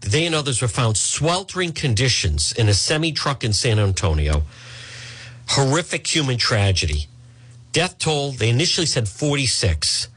[0.00, 4.42] they and others were found sweltering conditions in a semi truck in San Antonio.
[5.48, 7.06] Horrific human tragedy.
[7.72, 10.08] Death toll, they initially said 46.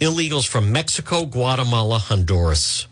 [0.00, 2.86] Illegals from Mexico, Guatemala, Honduras.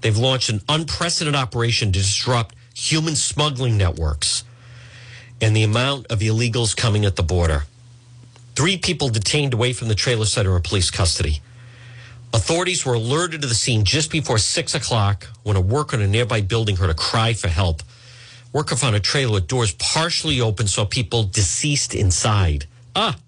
[0.00, 4.44] They've launched an unprecedented operation to disrupt human smuggling networks
[5.40, 7.64] and the amount of illegals coming at the border.
[8.54, 11.40] Three people detained away from the trailer center in police custody.
[12.32, 16.06] Authorities were alerted to the scene just before six o'clock when a worker in a
[16.06, 17.82] nearby building heard a cry for help.
[18.52, 22.66] Worker found a trailer with doors partially open, saw people deceased inside.
[22.94, 23.18] Ah,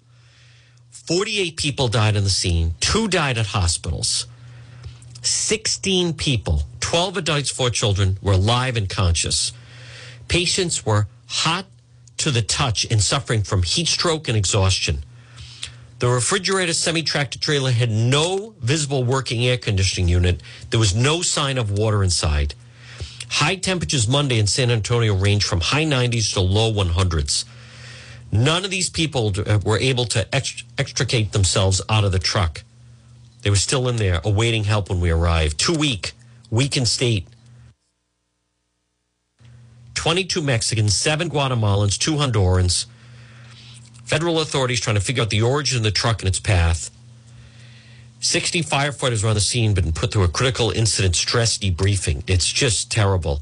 [0.91, 4.27] 48 people died on the scene, two died at hospitals.
[5.21, 9.51] 16 people, 12 adults, four children, were alive and conscious.
[10.27, 11.65] Patients were hot
[12.17, 15.03] to the touch and suffering from heat stroke and exhaustion.
[16.01, 20.41] The refrigerator semi tractor trailer had no visible working air conditioning unit.
[20.71, 22.55] There was no sign of water inside.
[23.29, 27.45] High temperatures Monday in San Antonio range from high 90s to low 100s.
[28.31, 32.63] None of these people uh, were able to extricate themselves out of the truck.
[33.43, 35.59] They were still in there awaiting help when we arrived.
[35.59, 36.13] Too weak,
[36.49, 37.27] weak in state.
[39.93, 42.87] 22 Mexicans, seven Guatemalans, two Hondurans,
[44.11, 46.91] Federal authorities trying to figure out the origin of the truck and its path.
[48.19, 52.21] 60 firefighters are on the scene, been put through a critical incident stress debriefing.
[52.27, 53.39] It's just terrible.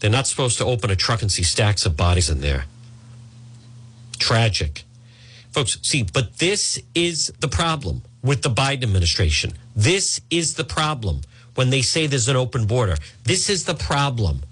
[0.00, 2.64] They're not supposed to open a truck and see stacks of bodies in there.
[4.18, 4.82] Tragic.
[5.52, 9.52] Folks, see, but this is the problem with the Biden administration.
[9.76, 11.20] This is the problem
[11.54, 12.96] when they say there's an open border.
[13.22, 14.42] This is the problem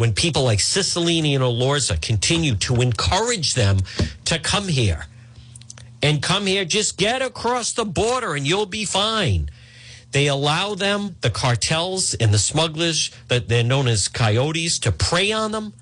[0.00, 3.80] when people like Cicilline and Elorza continue to encourage them
[4.24, 5.04] to come here
[6.02, 9.50] and come here, just get across the border and you'll be fine.
[10.12, 15.32] They allow them, the cartels and the smugglers that they're known as coyotes, to prey
[15.32, 15.74] on them.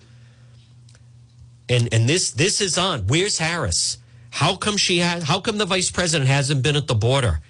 [1.68, 3.06] And and this this is on.
[3.06, 3.98] Where's Harris?
[4.30, 7.40] How come she how come the vice president hasn't been at the border?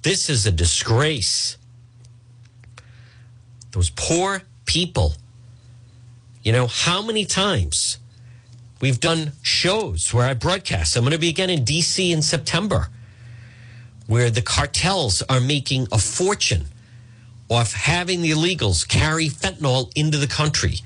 [0.00, 1.58] This is a disgrace.
[3.72, 5.14] Those poor people.
[6.44, 7.96] You know, how many times
[8.78, 10.94] we've done shows where I broadcast?
[10.94, 12.88] I'm going to be again in DC in September
[14.06, 16.66] where the cartels are making a fortune
[17.48, 20.80] off having the illegals carry fentanyl into the country.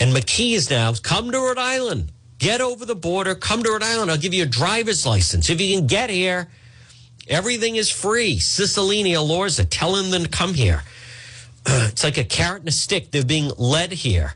[0.00, 3.84] And McKee is now come to Rhode Island, get over the border, come to Rhode
[3.84, 4.10] Island.
[4.10, 5.48] I'll give you a driver's license.
[5.48, 6.48] If you can get here,
[7.28, 8.38] everything is free.
[8.38, 10.82] Cicilline Elorza telling them to come here.
[11.66, 13.12] it's like a carrot and a stick.
[13.12, 14.34] They're being led here.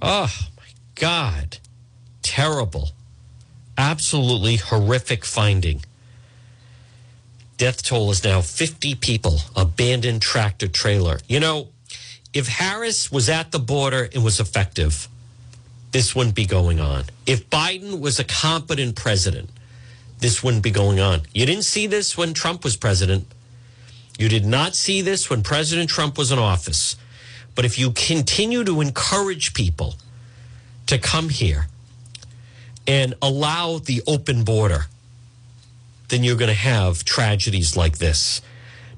[0.00, 1.58] Oh my God.
[2.22, 2.90] Terrible.
[3.78, 5.82] Absolutely horrific finding.
[7.56, 11.18] Death toll is now 50 people, abandoned tractor trailer.
[11.26, 11.68] You know,
[12.34, 15.08] if Harris was at the border and was effective,
[15.92, 17.04] this wouldn't be going on.
[17.24, 19.48] If Biden was a competent president,
[20.18, 21.22] this wouldn't be going on.
[21.32, 23.26] You didn't see this when Trump was president.
[24.18, 26.96] You did not see this when President Trump was in office.
[27.56, 29.96] But if you continue to encourage people
[30.86, 31.66] to come here
[32.86, 34.86] and allow the open border,
[36.08, 38.40] then you're going to have tragedies like this.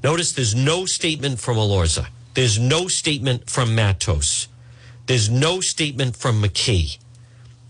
[0.02, 2.08] Notice there's no statement from Elorza.
[2.34, 4.48] There's no statement from Matos.
[5.06, 6.98] There's no statement from McKee.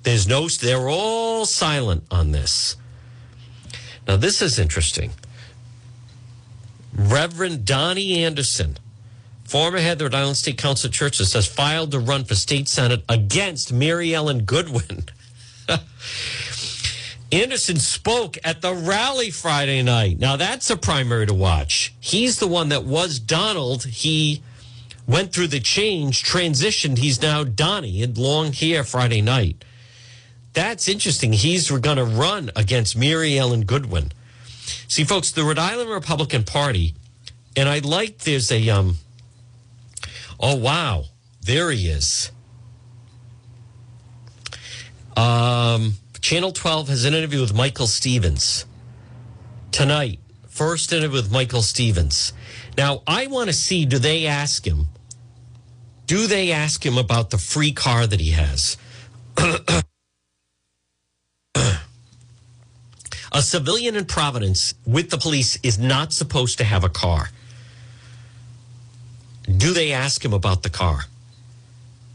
[0.03, 2.77] There's no, they're all silent on this.
[4.07, 5.13] Now, this is interesting.
[6.95, 8.79] Reverend Donnie Anderson,
[9.49, 12.35] former head of the Rhode Island State Council of Churches, has filed to run for
[12.35, 15.07] state senate against Mary Ellen Goodwin.
[17.33, 20.19] Anderson spoke at the rally Friday night.
[20.19, 21.95] Now that's a primary to watch.
[21.99, 23.85] He's the one that was Donald.
[23.85, 24.43] He
[25.07, 26.99] went through the change, transitioned.
[26.99, 29.65] He's now Donnie in long hair Friday night.
[30.53, 31.33] That's interesting.
[31.33, 34.13] He's going to run against Mary Ellen Goodwin.
[34.89, 36.95] See, folks, the Rhode Island Republican Party,
[37.57, 38.97] and I like there's a um.
[40.41, 41.05] Oh wow,
[41.41, 42.31] there he is.
[45.17, 48.67] Um Channel 12 has an interview with Michael Stevens
[49.73, 50.19] tonight.
[50.49, 52.33] First interview with Michael Stevens.
[52.77, 54.89] Now, I want to see do they ask him,
[56.07, 58.77] do they ask him about the free car that he has?
[63.33, 67.31] a civilian in Providence with the police is not supposed to have a car.
[69.57, 71.01] Do they ask him about the car?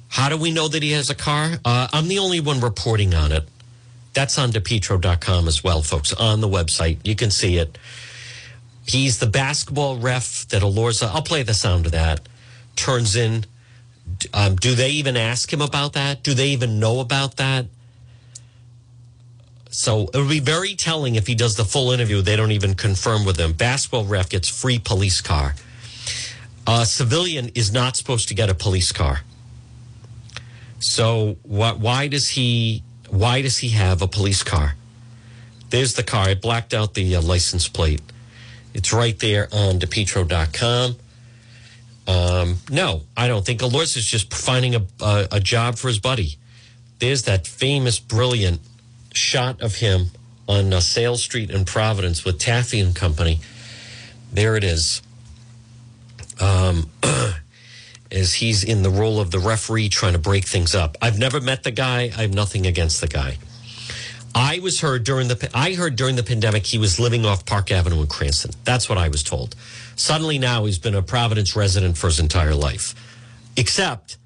[0.10, 1.54] How do we know that he has a car?
[1.66, 3.48] Uh, I'm the only one reporting on it.
[4.14, 7.00] That's on depetro.com as well, folks, on the website.
[7.04, 7.80] You can see it.
[8.86, 12.22] He's the basketball ref that Elorza, I'll play the sound of that,
[12.76, 13.46] turns in.
[14.34, 16.22] Um, do they even ask him about that?
[16.22, 17.66] Do they even know about that?
[19.72, 22.22] So it would be very telling if he does the full interview.
[22.22, 23.54] They don't even confirm with him.
[23.54, 25.56] Basketball ref gets free police car.
[26.66, 29.22] A civilian is not supposed to get a police car.
[30.80, 34.76] So wh- why does he why does he have a police car?
[35.70, 36.30] There's the car.
[36.30, 38.02] I blacked out the uh, license plate.
[38.74, 40.96] It's right there on depetro.com.
[42.06, 46.00] Um, no, I don't think Elorza is just finding a, a, a job for his
[46.00, 46.38] buddy.
[47.00, 48.60] There's that famous, brilliant
[49.14, 50.08] shot of him
[50.48, 53.40] on uh, Sale Street in Providence with Taffy and Company.
[54.32, 55.02] There it is.
[56.44, 56.90] Um,
[58.12, 60.98] as he's in the role of the referee trying to break things up.
[61.02, 62.12] I've never met the guy.
[62.16, 63.38] I have nothing against the guy.
[64.36, 67.72] I was heard during the I heard during the pandemic he was living off Park
[67.72, 68.52] Avenue in Cranston.
[68.64, 69.56] That's what I was told.
[69.96, 72.96] Suddenly now he's been a Providence resident for his entire life.
[73.58, 74.18] Except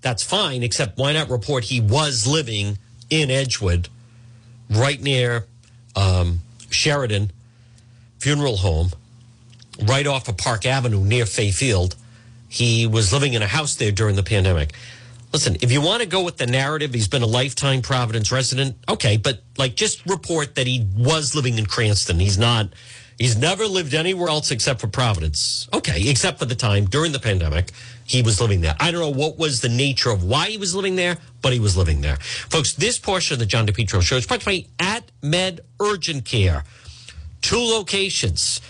[0.00, 3.88] that's fine, except why not report he was living in Edgewood,
[4.70, 5.46] right near
[5.96, 6.40] um,
[6.70, 7.32] Sheridan
[8.20, 8.90] Funeral Home,
[9.84, 11.96] right off of Park Avenue near Fay Field
[12.50, 14.74] he was living in a house there during the pandemic.
[15.32, 18.76] listen, if you want to go with the narrative, he's been a lifetime Providence resident.
[18.88, 22.18] Okay, but like just report that he was living in Cranston.
[22.18, 22.70] He's not.
[23.16, 25.68] He's never lived anywhere else except for Providence.
[25.72, 27.70] Okay, except for the time during the pandemic
[28.04, 28.74] he was living there.
[28.80, 31.60] I don't know what was the nature of why he was living there, but he
[31.60, 32.16] was living there.
[32.16, 36.24] Folks, this portion of the John DePetro show is brought to you at Med Urgent
[36.24, 36.64] Care.
[37.40, 38.60] Two locations.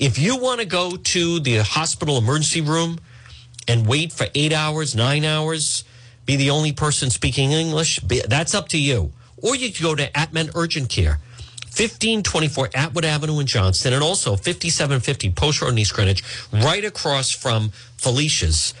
[0.00, 3.00] If you want to go to the hospital emergency room
[3.68, 5.84] and wait for eight hours, nine hours,
[6.24, 9.12] be the only person speaking English, that's up to you.
[9.36, 11.18] Or you could go to AtMed Urgent Care.
[11.66, 17.30] 1524 Atwood Avenue in Johnston, and also 5750 Post Road in East Greenwich, right across
[17.30, 18.72] from Felicia's.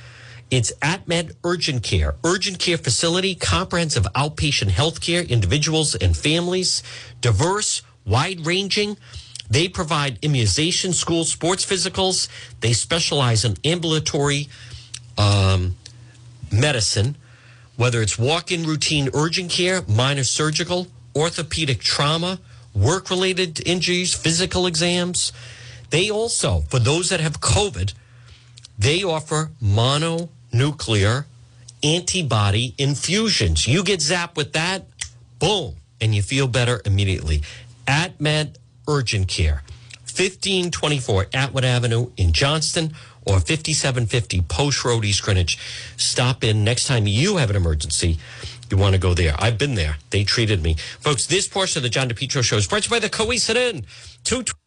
[0.50, 6.82] It's AtMed Urgent Care, urgent care facility, comprehensive outpatient health care, individuals and families,
[7.20, 8.96] diverse, wide ranging.
[9.50, 12.28] They provide immunization, school, sports physicals.
[12.60, 14.48] They specialize in ambulatory
[15.18, 15.76] um,
[16.52, 17.16] medicine,
[17.76, 20.86] whether it's walk in routine urgent care, minor surgical,
[21.16, 22.38] orthopedic trauma,
[22.74, 25.32] work related injuries, physical exams.
[25.90, 27.92] They also, for those that have COVID,
[28.78, 31.24] they offer mononuclear
[31.82, 33.66] antibody infusions.
[33.66, 34.86] You get zapped with that,
[35.40, 37.42] boom, and you feel better immediately.
[37.88, 38.54] AtMed
[38.90, 39.62] Urgent Care,
[40.02, 42.92] 1524 Atwood Avenue in Johnston
[43.24, 45.56] or 5750 Post Road, East Greenwich.
[45.96, 48.18] Stop in next time you have an emergency.
[48.68, 49.34] You want to go there.
[49.38, 49.98] I've been there.
[50.10, 50.74] They treated me.
[50.74, 53.56] Folks, this portion of the John DePetro show is brought to you by the Cowesett
[53.56, 53.84] Inn.
[54.24, 54.58] 220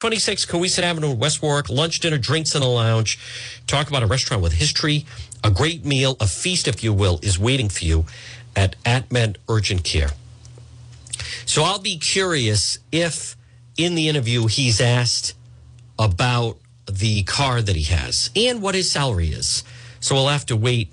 [0.00, 1.70] 26 Cowesett Avenue, West Warwick.
[1.70, 3.18] Lunch, dinner, drinks in a lounge.
[3.66, 5.06] Talk about a restaurant with history.
[5.42, 8.04] A great meal, a feast, if you will, is waiting for you
[8.56, 10.10] at AtMed Urgent Care.
[11.46, 13.36] So I'll be curious if
[13.76, 15.34] in the interview he's asked
[15.98, 19.64] about the car that he has and what his salary is.
[20.00, 20.92] So we'll have to wait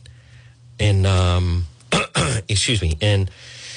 [0.79, 1.67] and, um,
[2.47, 3.29] excuse me, and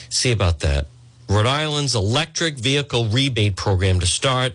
[0.08, 0.86] see about that.
[1.28, 4.54] Rhode Island's electric vehicle rebate program to start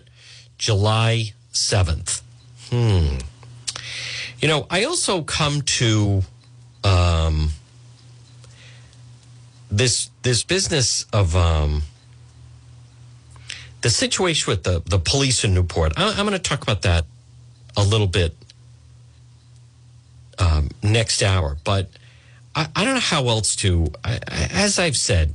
[0.56, 2.22] July 7th.
[2.70, 3.18] Hmm.
[4.40, 6.22] You know, I also come to
[6.84, 7.50] um,
[9.70, 11.82] this this business of um,
[13.82, 15.92] the situation with the, the police in Newport.
[15.96, 17.04] I, am going to talk about that
[17.76, 18.34] a little bit
[20.38, 21.90] um, next hour, but
[22.54, 23.88] I, I, don't know how else to.
[24.04, 25.34] I, as I've said,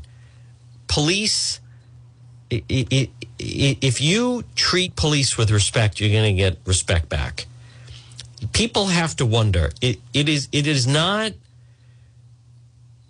[0.88, 1.60] police
[2.50, 7.48] if you treat police with respect, you're going to get respect back.
[8.54, 9.72] People have to wonder.
[9.82, 11.34] It, is it is not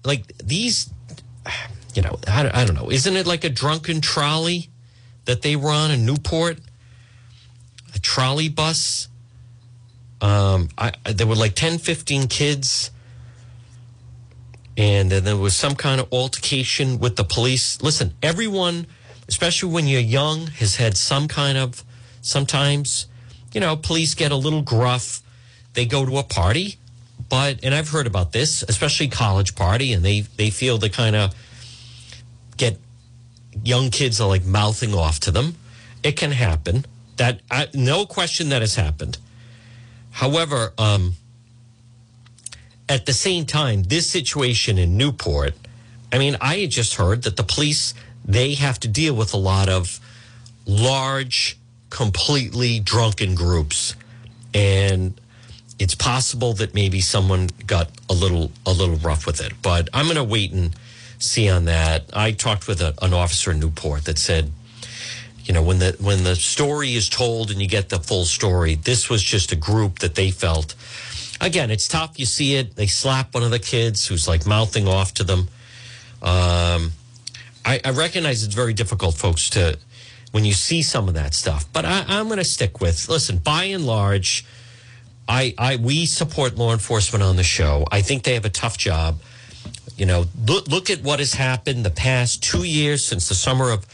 [0.04, 0.90] like these.
[1.94, 2.92] You know, I, I don't know.
[2.92, 4.70] Isn't it like a drunken trolley
[5.26, 6.60] that they were on in Newport?
[7.94, 9.08] A trolley bus.
[10.22, 12.92] Um, I, there were like 10, 15 kids
[14.78, 17.82] and then there was some kind of altercation with the police.
[17.82, 18.88] Listen, everyone
[19.28, 21.84] especially when you're young, has had some kind of,
[22.22, 23.08] sometimes,
[23.54, 25.22] you know, police get a little gruff.
[25.74, 26.78] They go to a party,
[27.30, 31.16] but, and I've heard about this, especially college party, and they, they feel the kind
[31.16, 31.34] of
[32.58, 32.80] get
[33.64, 35.56] young kids are like mouthing off to them.
[36.04, 36.86] It can happen.
[37.18, 39.18] That, I, no question that has happened.
[40.12, 41.16] However, um,
[42.88, 45.54] at the same time, this situation in Newport,
[46.12, 47.94] I mean, I had just heard that the police
[48.24, 50.00] they have to deal with a lot of
[50.66, 51.58] large,
[51.90, 53.96] completely drunken groups.
[54.54, 55.20] And
[55.78, 59.54] it's possible that maybe someone got a little a little rough with it.
[59.62, 60.76] But I'm going to wait and
[61.20, 62.10] see on that.
[62.14, 64.52] I talked with a, an officer in Newport that said,
[65.44, 68.76] you know, when the when the story is told and you get the full story,
[68.76, 70.76] this was just a group that they felt.
[71.40, 72.18] Again, it's tough.
[72.18, 72.76] You see it.
[72.76, 75.48] They slap one of the kids who's like mouthing off to them.
[76.22, 76.94] Um,
[77.64, 79.78] I, I recognize it's very difficult, folks, to
[80.32, 81.72] when you see some of that stuff.
[81.72, 83.38] But I, I'm going to stick with listen.
[83.38, 84.46] By and large,
[85.28, 87.86] I, I we support law enforcement on the show.
[87.92, 89.20] I think they have a tough job.
[89.98, 93.72] You know, look, look at what has happened the past two years since the summer
[93.72, 93.86] of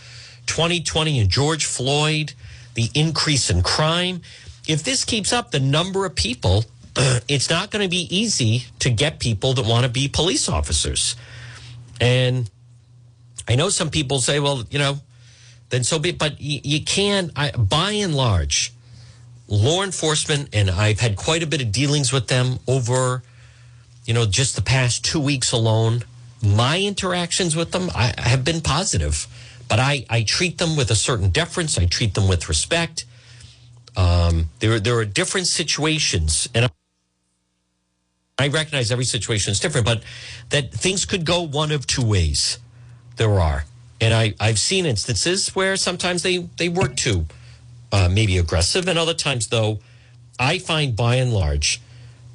[0.48, 2.34] 2020 and George Floyd,
[2.74, 4.22] the increase in crime.
[4.68, 8.90] If this keeps up, the number of people, it's not going to be easy to
[8.90, 11.16] get people that want to be police officers.
[12.00, 12.50] And
[13.48, 15.00] I know some people say, well, you know,
[15.70, 18.74] then so be, but you, you can't, I, by and large,
[19.48, 23.24] law enforcement, and I've had quite a bit of dealings with them over,
[24.06, 26.04] you know, just the past two weeks alone.
[26.44, 29.28] My interactions with them I, I have been positive,
[29.68, 31.78] but I, I treat them with a certain deference.
[31.78, 33.06] I treat them with respect.
[33.96, 36.72] Um, there, there are different situations, and
[38.40, 40.02] I recognize every situation is different, but
[40.50, 42.58] that things could go one of two ways.
[43.18, 43.66] There are.
[44.00, 47.26] And I, I've seen instances where sometimes they, they work too
[47.92, 49.80] uh, maybe aggressive, and other times, though,
[50.40, 51.82] I find by and large,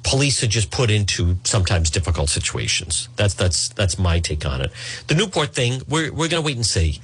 [0.07, 3.09] police are just put into sometimes difficult situations.
[3.17, 4.71] That's that's that's my take on it.
[5.07, 7.01] The Newport thing, we're we're going to wait and see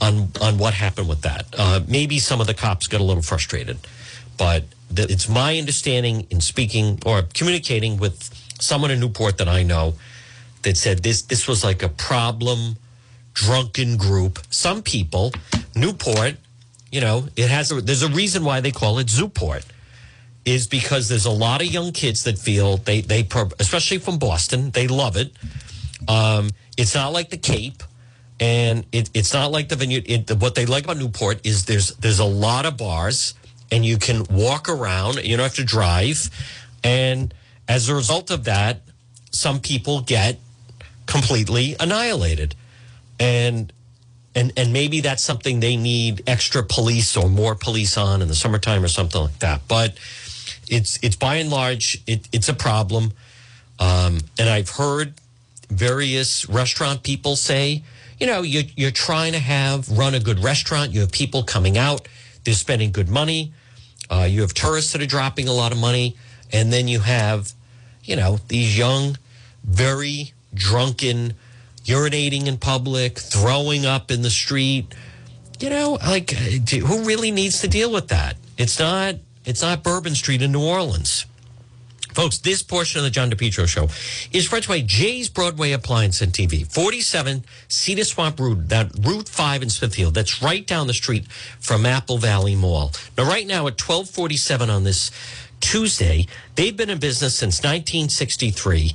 [0.00, 1.46] on on what happened with that.
[1.56, 3.78] Uh, maybe some of the cops got a little frustrated,
[4.38, 8.16] but the, it's my understanding in speaking or communicating with
[8.58, 9.94] someone in Newport that I know
[10.62, 12.76] that said this this was like a problem
[13.34, 14.38] drunken group.
[14.50, 15.32] Some people,
[15.76, 16.36] Newport,
[16.90, 19.64] you know, it has a, there's a reason why they call it Zooport
[20.48, 23.26] is because there's a lot of young kids that feel they they
[23.58, 25.32] especially from Boston they love it.
[26.08, 27.82] Um, it's not like the Cape,
[28.40, 30.04] and it, it's not like the vineyard.
[30.06, 33.34] It, what they like about Newport is there's there's a lot of bars,
[33.70, 35.22] and you can walk around.
[35.22, 36.30] You don't have to drive,
[36.82, 37.34] and
[37.68, 38.80] as a result of that,
[39.30, 40.38] some people get
[41.06, 42.54] completely annihilated,
[43.20, 43.70] and
[44.34, 48.34] and and maybe that's something they need extra police or more police on in the
[48.34, 49.62] summertime or something like that.
[49.68, 49.98] But
[50.70, 53.12] it's it's by and large it, it's a problem,
[53.78, 55.14] um, and I've heard
[55.70, 57.82] various restaurant people say,
[58.18, 60.92] you know, you're you're trying to have run a good restaurant.
[60.92, 62.08] You have people coming out,
[62.44, 63.52] they're spending good money.
[64.10, 66.16] Uh, you have tourists that are dropping a lot of money,
[66.52, 67.52] and then you have,
[68.04, 69.18] you know, these young,
[69.64, 71.34] very drunken
[71.84, 74.94] urinating in public, throwing up in the street.
[75.60, 78.36] You know, like who really needs to deal with that?
[78.56, 79.16] It's not
[79.48, 81.24] it's not Bourbon Street in New Orleans.
[82.12, 83.88] Folks, this portion of the John DePetro show
[84.32, 89.62] is brought by Jay's Broadway Appliance and TV, 47 Cedar Swamp Road, that Route 5
[89.62, 90.14] in Smithfield.
[90.14, 91.30] That's right down the street
[91.60, 92.92] from Apple Valley Mall.
[93.16, 95.12] Now, right now at 1247 on this
[95.60, 96.26] Tuesday,
[96.56, 98.94] they've been in business since 1963.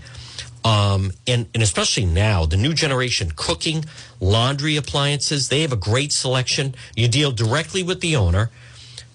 [0.65, 3.85] Um, and, and especially now, the new generation cooking,
[4.19, 6.75] laundry appliances, they have a great selection.
[6.95, 8.49] You deal directly with the owner.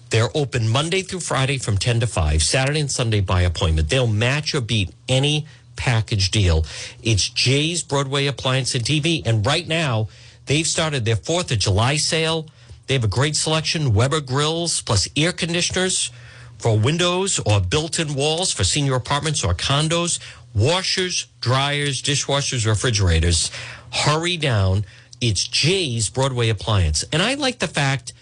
[0.09, 3.89] They're open Monday through Friday from 10 to 5, Saturday and Sunday by appointment.
[3.89, 5.45] They'll match or beat any
[5.75, 6.65] package deal.
[7.03, 9.25] It's Jay's Broadway Appliance and TV.
[9.25, 10.09] And right now,
[10.47, 12.47] they've started their 4th of July sale.
[12.87, 16.11] They have a great selection Weber grills plus air conditioners
[16.57, 20.19] for windows or built in walls for senior apartments or condos
[20.53, 23.51] washers, dryers, dishwashers, refrigerators.
[23.93, 24.85] Hurry down.
[25.21, 27.03] It's Jay's Broadway Appliance.
[27.11, 28.13] And I like the fact,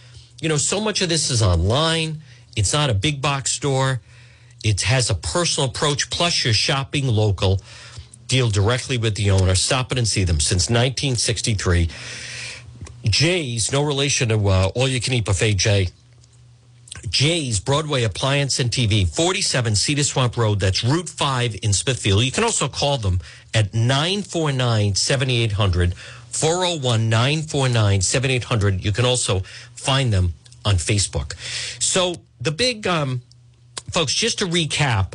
[0.41, 2.21] you know, so much of this is online.
[2.55, 4.01] It's not a big box store.
[4.63, 6.09] It has a personal approach.
[6.09, 7.61] Plus, you're shopping local.
[8.27, 9.55] Deal directly with the owner.
[9.55, 11.89] Stop it and see them since 1963.
[13.05, 15.87] Jay's, no relation to uh, all you can eat buffet Jay.
[17.09, 20.59] Jay's Broadway Appliance and TV, 47 Cedar Swamp Road.
[20.59, 22.23] That's Route 5 in Smithfield.
[22.23, 23.19] You can also call them
[23.53, 25.93] at 949 7800,
[26.31, 28.83] 401 949 7800.
[28.83, 29.39] You can also
[29.75, 30.33] find them
[30.65, 31.35] on Facebook.
[31.81, 33.21] So, the big, um,
[33.91, 35.13] folks, just to recap,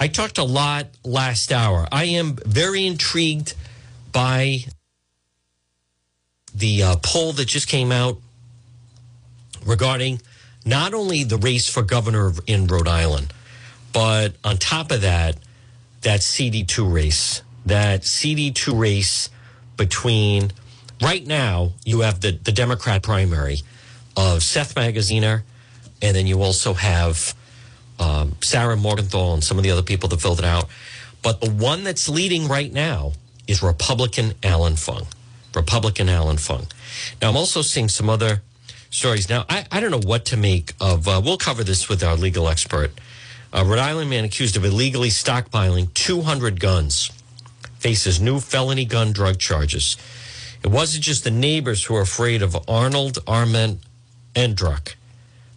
[0.00, 1.86] I talked a lot last hour.
[1.92, 3.54] I am very intrigued
[4.12, 4.64] by
[6.54, 8.18] the uh, poll that just came out
[9.64, 10.20] regarding
[10.64, 13.32] not only the race for governor in Rhode Island,
[13.92, 15.36] but on top of that,
[16.02, 19.30] that CD2 race, that CD2 race
[19.76, 20.52] between
[21.02, 23.58] right now, you have the, the Democrat primary
[24.16, 25.42] of Seth Magaziner,
[26.02, 27.34] and then you also have
[27.98, 30.66] um, Sarah Morgenthau and some of the other people that filled it out.
[31.22, 33.12] But the one that's leading right now
[33.46, 35.06] is Republican Allan Fung.
[35.54, 36.66] Republican Allan Fung.
[37.20, 38.42] Now, I'm also seeing some other
[38.90, 39.28] stories.
[39.28, 42.16] Now, I, I don't know what to make of, uh, we'll cover this with our
[42.16, 42.92] legal expert.
[43.52, 47.10] A Rhode Island man accused of illegally stockpiling 200 guns
[47.86, 49.96] faces new felony gun drug charges.
[50.64, 53.78] It wasn't just the neighbors who were afraid of Arnold Arment
[54.34, 54.96] Endruck,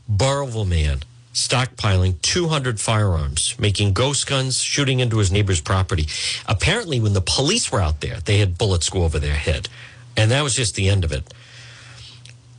[0.07, 0.99] Burrillville man,
[1.33, 6.05] stockpiling 200 firearms, making ghost guns, shooting into his neighbor's property.
[6.47, 9.67] Apparently, when the police were out there, they had bullets go over their head.
[10.15, 11.33] And that was just the end of it.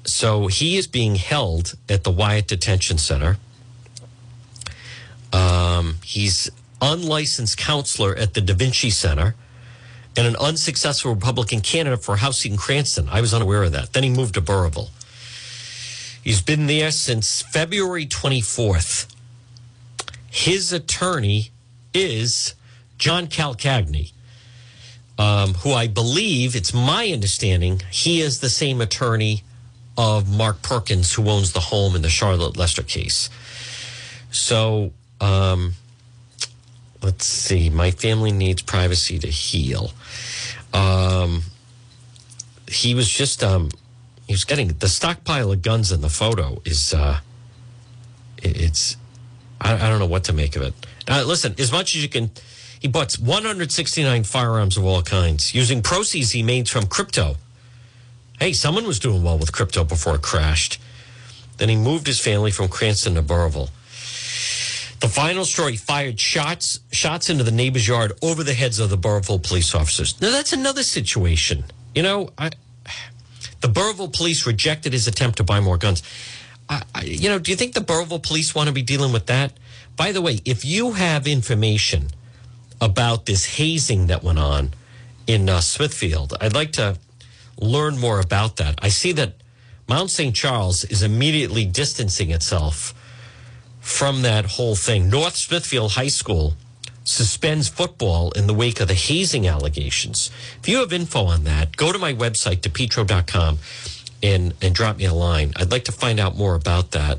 [0.03, 3.37] So he is being held at the Wyatt Detention Center.
[5.33, 6.51] Um, he's
[6.83, 9.37] unlicensed counselor at the Da Vinci Center
[10.17, 13.09] and an unsuccessful Republican candidate for House in Cranston.
[13.09, 13.93] I was unaware of that.
[13.93, 14.91] Then he moved to Burrillville.
[16.23, 19.15] He's been there since February 24th.
[20.31, 21.51] His attorney
[21.95, 22.55] is
[22.99, 24.13] John Calcagni,
[25.19, 29.43] um, who I believe, it's my understanding, he is the same attorney
[29.97, 33.29] of Mark Perkins, who owns the home in the Charlotte Lester case.
[34.31, 35.75] So, um,
[37.03, 37.71] let's see.
[37.71, 39.93] My family needs privacy to heal.
[40.73, 41.43] Um,
[42.69, 43.71] he was just um,
[44.27, 47.21] he was getting the stockpile of guns in the photo is uh,
[48.39, 48.97] it's
[49.61, 50.75] I, I don't know what to make of it.
[51.09, 52.31] Uh, listen, as much as you can,
[52.79, 57.37] he bought 169 firearms of all kinds using proceeds he made from crypto.
[58.39, 60.81] Hey, someone was doing well with crypto before it crashed.
[61.59, 63.69] Then he moved his family from Cranston to Burrillville.
[65.01, 68.99] The final story fired shots shots into the neighbor's yard over the heads of the
[68.99, 70.21] Burrillville police officers.
[70.21, 71.65] Now that's another situation.
[71.95, 72.51] You know, I,
[73.61, 76.03] the Burrillville police rejected his attempt to buy more guns.
[76.69, 79.27] I, I, you know, do you think the Burrillville police want to be dealing with
[79.27, 79.55] that?
[79.97, 82.09] By the way, if you have information
[82.79, 84.75] about this hazing that went on
[85.27, 86.99] in uh, Smithfield, I'd like to
[87.59, 88.79] learn more about that.
[88.83, 89.35] I see that
[89.89, 90.37] Mount St.
[90.37, 92.95] Charles is immediately distancing itself
[93.81, 95.09] from that whole thing.
[95.09, 96.55] North Smithfield High School
[97.05, 100.31] suspends football in the wake of the hazing allegations.
[100.61, 103.59] If you have info on that, go to my website, depetro.com,
[104.23, 105.53] and, and drop me a line.
[105.57, 107.19] I'd like to find out more about that.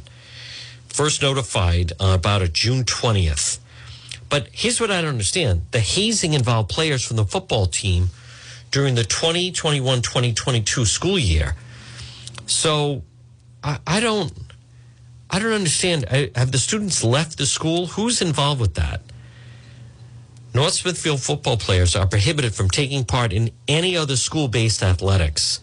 [0.87, 3.59] First notified uh, about a June 20th.
[4.29, 8.09] But here's what I don't understand the hazing involved players from the football team
[8.71, 11.55] during the 2021 2022 school year.
[12.45, 13.03] So
[13.63, 14.31] I, I don't.
[15.31, 16.05] I don't understand.
[16.11, 17.87] I, have the students left the school?
[17.87, 19.01] Who's involved with that?
[20.53, 25.61] North Smithfield football players are prohibited from taking part in any other school based athletics.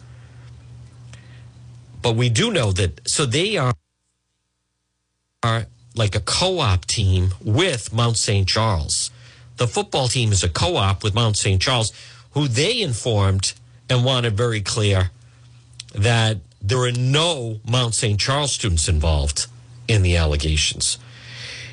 [2.01, 3.75] But we do know that, so they are,
[5.43, 8.49] are like a co op team with Mount St.
[8.49, 9.11] Charles.
[9.59, 11.61] The football team is a co op with Mount St.
[11.61, 11.93] Charles,
[12.31, 13.53] who they informed
[13.91, 15.11] and wanted very clear
[15.95, 18.19] that there are no Mount St.
[18.19, 19.47] Charles students involved
[19.89, 20.99] in the allegations.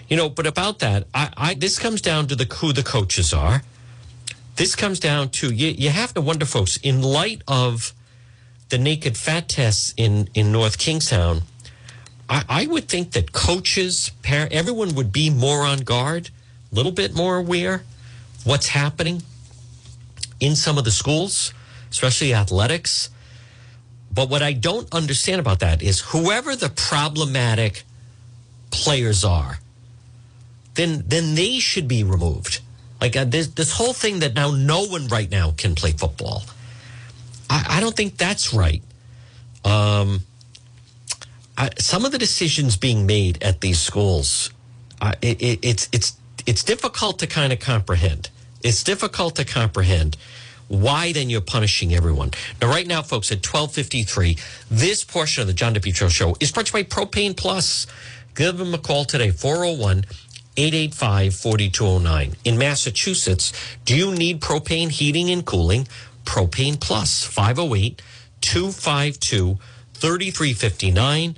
[0.08, 3.34] You know, but about that, I, I this comes down to the who the coaches
[3.34, 3.62] are.
[4.56, 5.70] This comes down to you.
[5.70, 7.94] You have to wonder, folks, in light of
[8.70, 11.42] the naked fat tests in in North Kingstown.
[12.30, 16.30] I, I would think that coaches, everyone would be more on guard,
[16.72, 17.84] a little bit more aware
[18.44, 19.22] what's happening
[20.40, 21.54] in some of the schools,
[21.92, 23.10] especially athletics.
[24.12, 27.84] But what I don't understand about that is whoever the problematic
[28.72, 29.60] players are,
[30.76, 32.62] then then they should be removed.
[33.02, 36.44] Like uh, this this whole thing that now no one right now can play football.
[37.50, 38.82] I, I don't think that's right.
[39.64, 40.22] Um,
[41.58, 44.52] I, some of the decisions being made at these schools,
[45.02, 48.30] uh, it, it, it's it's it's difficult to kind of comprehend.
[48.64, 50.18] It's difficult to comprehend
[50.68, 52.32] why then you're punishing everyone.
[52.62, 54.38] Now, right now, folks, at 1253,
[54.70, 57.86] this portion of the John DePetro show is brought to you by Propane Plus.
[58.36, 60.06] Give them a call today, 401
[60.58, 62.36] 885 4209.
[62.44, 63.54] In Massachusetts,
[63.86, 65.88] do you need propane heating and cooling?
[66.26, 68.02] Propane Plus, 508
[68.42, 69.58] 252
[69.94, 71.38] 3359.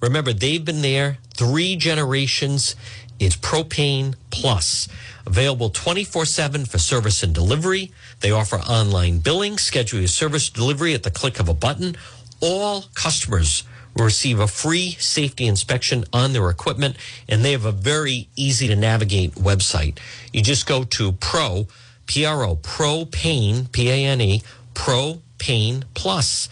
[0.00, 2.76] Remember, they've been there three generations.
[3.18, 4.88] It's Propane Plus.
[5.26, 7.92] Available 24 7 for service and delivery.
[8.20, 11.96] They offer online billing, schedule your service delivery at the click of a button.
[12.40, 13.64] All customers
[14.04, 16.96] receive a free safety inspection on their equipment,
[17.28, 19.98] and they have a very easy to navigate website.
[20.32, 21.66] You just go to Pro,
[22.06, 24.42] P R O, Propane, P A N E,
[24.74, 26.48] Propane Plus.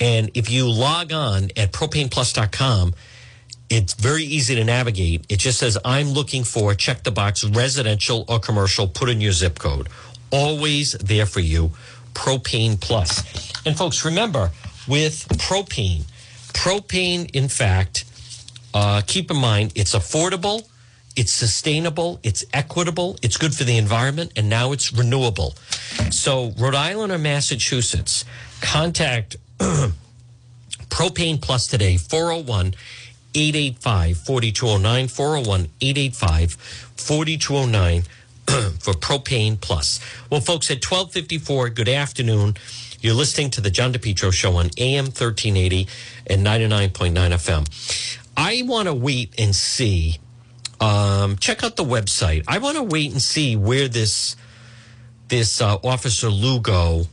[0.00, 2.94] And if you log on at propaneplus.com,
[3.70, 5.24] it's very easy to navigate.
[5.28, 9.32] It just says, I'm looking for, check the box, residential or commercial, put in your
[9.32, 9.88] zip code.
[10.30, 11.70] Always there for you.
[12.12, 13.22] Propane Plus.
[13.66, 14.50] And folks, remember
[14.86, 16.04] with propane,
[16.54, 18.04] propane, in fact,
[18.72, 20.66] uh, keep in mind, it's affordable,
[21.16, 25.54] it's sustainable, it's equitable, it's good for the environment, and now it's renewable.
[26.10, 28.24] So, Rhode Island or Massachusetts,
[28.60, 29.36] contact
[30.88, 32.74] Propane Plus today, 401
[33.34, 36.52] 885 4209, 401 885
[36.96, 38.02] 4209
[38.78, 40.00] for Propane Plus.
[40.30, 42.56] Well, folks, at 1254, good afternoon.
[43.04, 45.86] You're listening to the John DePetro Show on AM 1380
[46.26, 48.18] and 99.9 FM.
[48.34, 50.16] I want to wait and see.
[50.80, 52.44] Um, check out the website.
[52.48, 54.36] I want to wait and see where this
[55.28, 57.04] this uh, Officer Lugo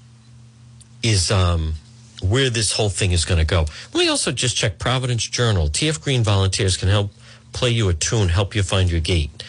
[1.03, 1.73] is um,
[2.21, 3.65] where this whole thing is going to go.
[3.93, 5.67] Let me also just check Providence Journal.
[5.67, 7.11] TF Green volunteers can help
[7.51, 9.43] play you a tune, help you find your gate.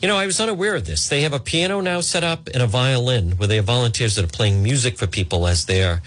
[0.00, 1.08] You know, I was unaware of this.
[1.08, 4.24] They have a piano now set up and a violin where they have volunteers that
[4.24, 6.00] are playing music for people as they're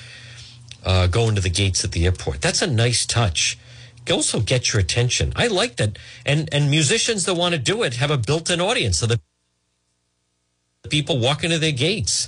[0.83, 2.41] uh, going to the gates at the airport.
[2.41, 3.57] That's a nice touch.
[4.11, 5.31] Also get your attention.
[5.35, 5.97] I like that.
[6.25, 8.97] And and musicians that want to do it have a built-in audience.
[8.99, 9.21] So the
[10.89, 12.27] people walking to their gates.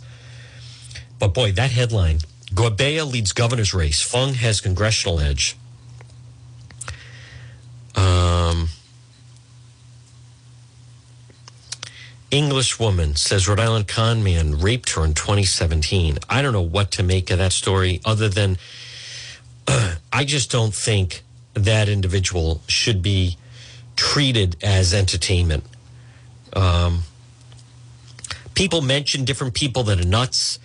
[1.20, 2.20] But boy, that headline
[2.54, 4.02] Gorbea leads governor's race.
[4.02, 5.58] Fung has congressional edge.
[7.96, 8.70] Um,
[12.32, 16.18] English woman says Rhode Island con man raped her in 2017.
[16.30, 18.58] I don't know what to make of that story other than
[19.68, 21.24] uh, I just don't think
[21.54, 23.38] that individual should be
[23.96, 25.64] treated as entertainment.
[26.54, 27.04] Um,
[28.54, 30.60] people mention different people that are nuts.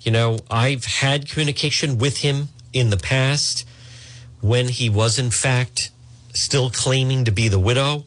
[0.00, 3.66] You know, I've had communication with him in the past
[4.40, 5.90] when he was, in fact,
[6.34, 8.04] still claiming to be the widow.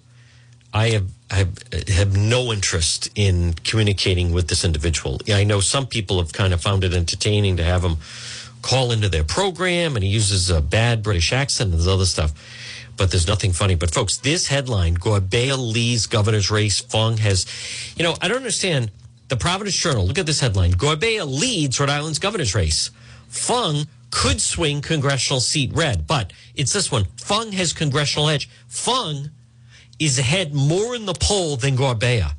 [0.73, 1.47] I have I
[1.87, 5.19] have no interest in communicating with this individual.
[5.27, 7.97] I know some people have kind of found it entertaining to have him
[8.61, 12.31] call into their program, and he uses a bad British accent and there's other stuff.
[12.97, 13.75] But there's nothing funny.
[13.75, 16.79] But folks, this headline: Gorbea Lee's governor's race.
[16.79, 17.45] Fung has,
[17.97, 18.91] you know, I don't understand.
[19.27, 20.05] The Providence Journal.
[20.05, 22.91] Look at this headline: Gorbea leads Rhode Island's governor's race.
[23.27, 27.05] Fung could swing congressional seat red, but it's this one.
[27.17, 28.49] Fung has congressional edge.
[28.67, 29.31] Fung
[29.99, 32.33] is ahead more in the poll than Gorbea.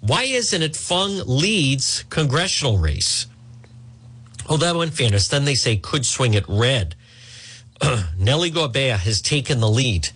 [0.00, 3.26] Why isn't it Fung leads congressional race?
[4.46, 6.94] Although, in fairness, then they say could swing it red.
[8.18, 10.10] Nellie Gorbea has taken the lead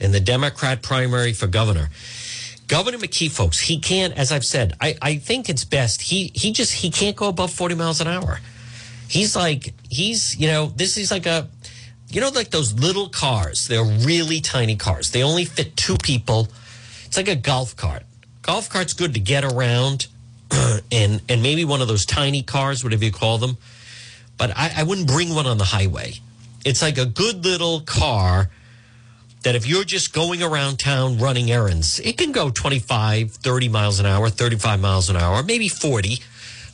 [0.00, 1.90] in the Democrat primary for governor.
[2.68, 6.02] Governor McKee, folks, he can't, as I've said, I, I think it's best.
[6.02, 8.40] He he just he can't go above 40 miles an hour.
[9.08, 11.48] He's like, he's, you know, this is like a
[12.16, 13.68] you know, like those little cars.
[13.68, 15.10] They're really tiny cars.
[15.10, 16.48] They only fit two people.
[17.04, 18.04] It's like a golf cart.
[18.40, 20.06] Golf cart's good to get around,
[20.90, 23.58] and and maybe one of those tiny cars, whatever you call them.
[24.38, 26.14] But I, I wouldn't bring one on the highway.
[26.64, 28.48] It's like a good little car
[29.42, 34.00] that if you're just going around town running errands, it can go 25, 30 miles
[34.00, 36.18] an hour, 35 miles an hour, maybe 40,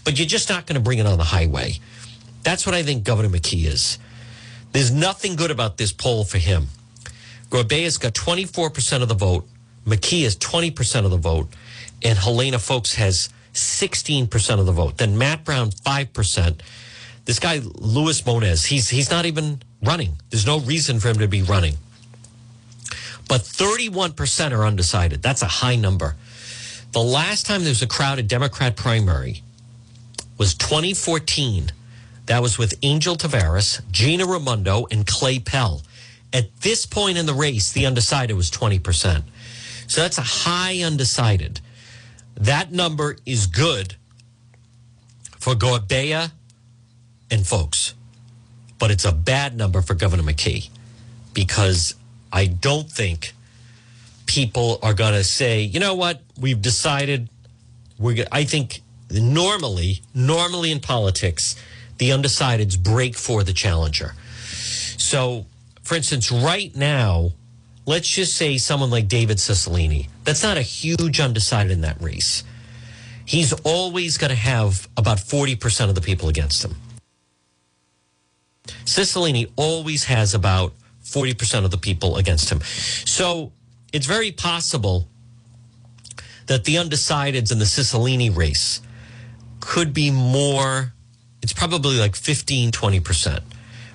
[0.05, 1.81] but you're just not going to bring it on the highway.
[2.45, 3.99] That's what I think Governor McKee is.
[4.73, 6.69] There's nothing good about this poll for him.
[7.51, 9.47] Gorbea's got 24% of the vote.
[9.87, 11.49] McKee has 20% of the vote.
[12.03, 14.97] And Helena Foulkes has 16% of the vote.
[14.97, 16.61] Then Matt Brown, 5%.
[17.25, 20.13] This guy, Luis Moniz, he's, he's not even running.
[20.31, 21.77] There's no reason for him to be running.
[23.29, 25.23] But 31% are undecided.
[25.23, 26.17] That's a high number.
[26.93, 29.43] The last time there was a crowded Democrat primary
[30.39, 31.71] was 2014
[32.27, 35.83] that was with Angel Taveras, Gina Raimondo, and Clay Pell.
[36.33, 39.23] At this point in the race, the undecided was 20%.
[39.87, 41.61] So that's a high undecided.
[42.37, 43.97] That number is good
[45.39, 46.31] for Gorbea
[47.31, 47.95] and folks,
[48.79, 50.71] but it's a bad number for Governor McKee
[51.35, 51.95] because
[52.33, 53.35] I don't think
[54.27, 57.29] people are going to say, you know what, we've decided.
[57.99, 58.25] We're.
[58.33, 61.57] I think normally, normally in politics,
[61.99, 64.15] the undecideds break for the challenger.
[64.99, 65.47] So,
[65.83, 67.33] for instance, right now,
[67.87, 72.45] let's just say someone like David Cicilline, that's not a huge undecided in that race.
[73.25, 76.75] He's always going to have about 40% of the people against him.
[78.85, 80.73] Cicilline always has about
[81.05, 82.61] 40% of the people against him.
[82.61, 83.53] So
[83.93, 85.09] it's very possible
[86.47, 88.81] that the undecideds in the Cicilline race
[89.61, 90.93] could be more
[91.43, 93.41] it's probably like 15, 20%.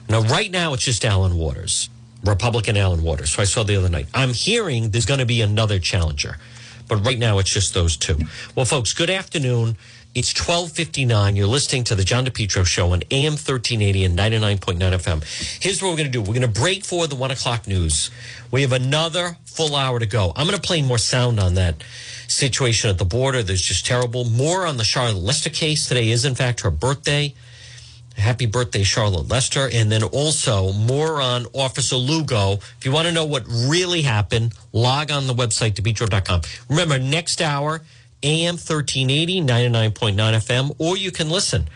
[0.09, 1.89] Now, right now, it's just Allen Waters,
[2.23, 3.31] Republican Allen Waters.
[3.31, 4.07] So I saw the other night.
[4.13, 6.37] I'm hearing there's going to be another challenger,
[6.87, 8.17] but right now it's just those two.
[8.55, 9.77] Well, folks, good afternoon.
[10.17, 11.35] It's 1259.
[11.35, 15.61] You're listening to the John DePetro show on AM 1380 and 99.9 FM.
[15.61, 16.21] Here's what we're going to do.
[16.21, 18.09] We're going to break for the one o'clock news.
[18.49, 20.33] We have another full hour to go.
[20.35, 21.83] I'm going to play more sound on that
[22.27, 23.43] situation at the border.
[23.43, 24.25] There's just terrible.
[24.25, 25.87] More on the Charlotte Lester case.
[25.87, 27.35] Today is, in fact, her birthday.
[28.15, 29.69] Happy birthday, Charlotte Lester.
[29.71, 32.53] And then also more on Officer Lugo.
[32.53, 36.41] If you want to know what really happened, log on the website, DePetro.com.
[36.69, 37.83] Remember, next hour,
[38.27, 41.69] AM 1380, 99.9 FM, or you can listen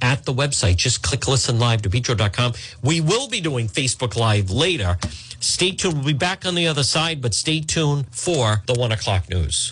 [0.00, 0.74] at the website.
[0.74, 2.54] Just click listen live, DePetro.com.
[2.82, 4.98] We will be doing Facebook Live later.
[5.38, 5.98] Stay tuned.
[5.98, 9.70] We'll be back on the other side, but stay tuned for the one o'clock news.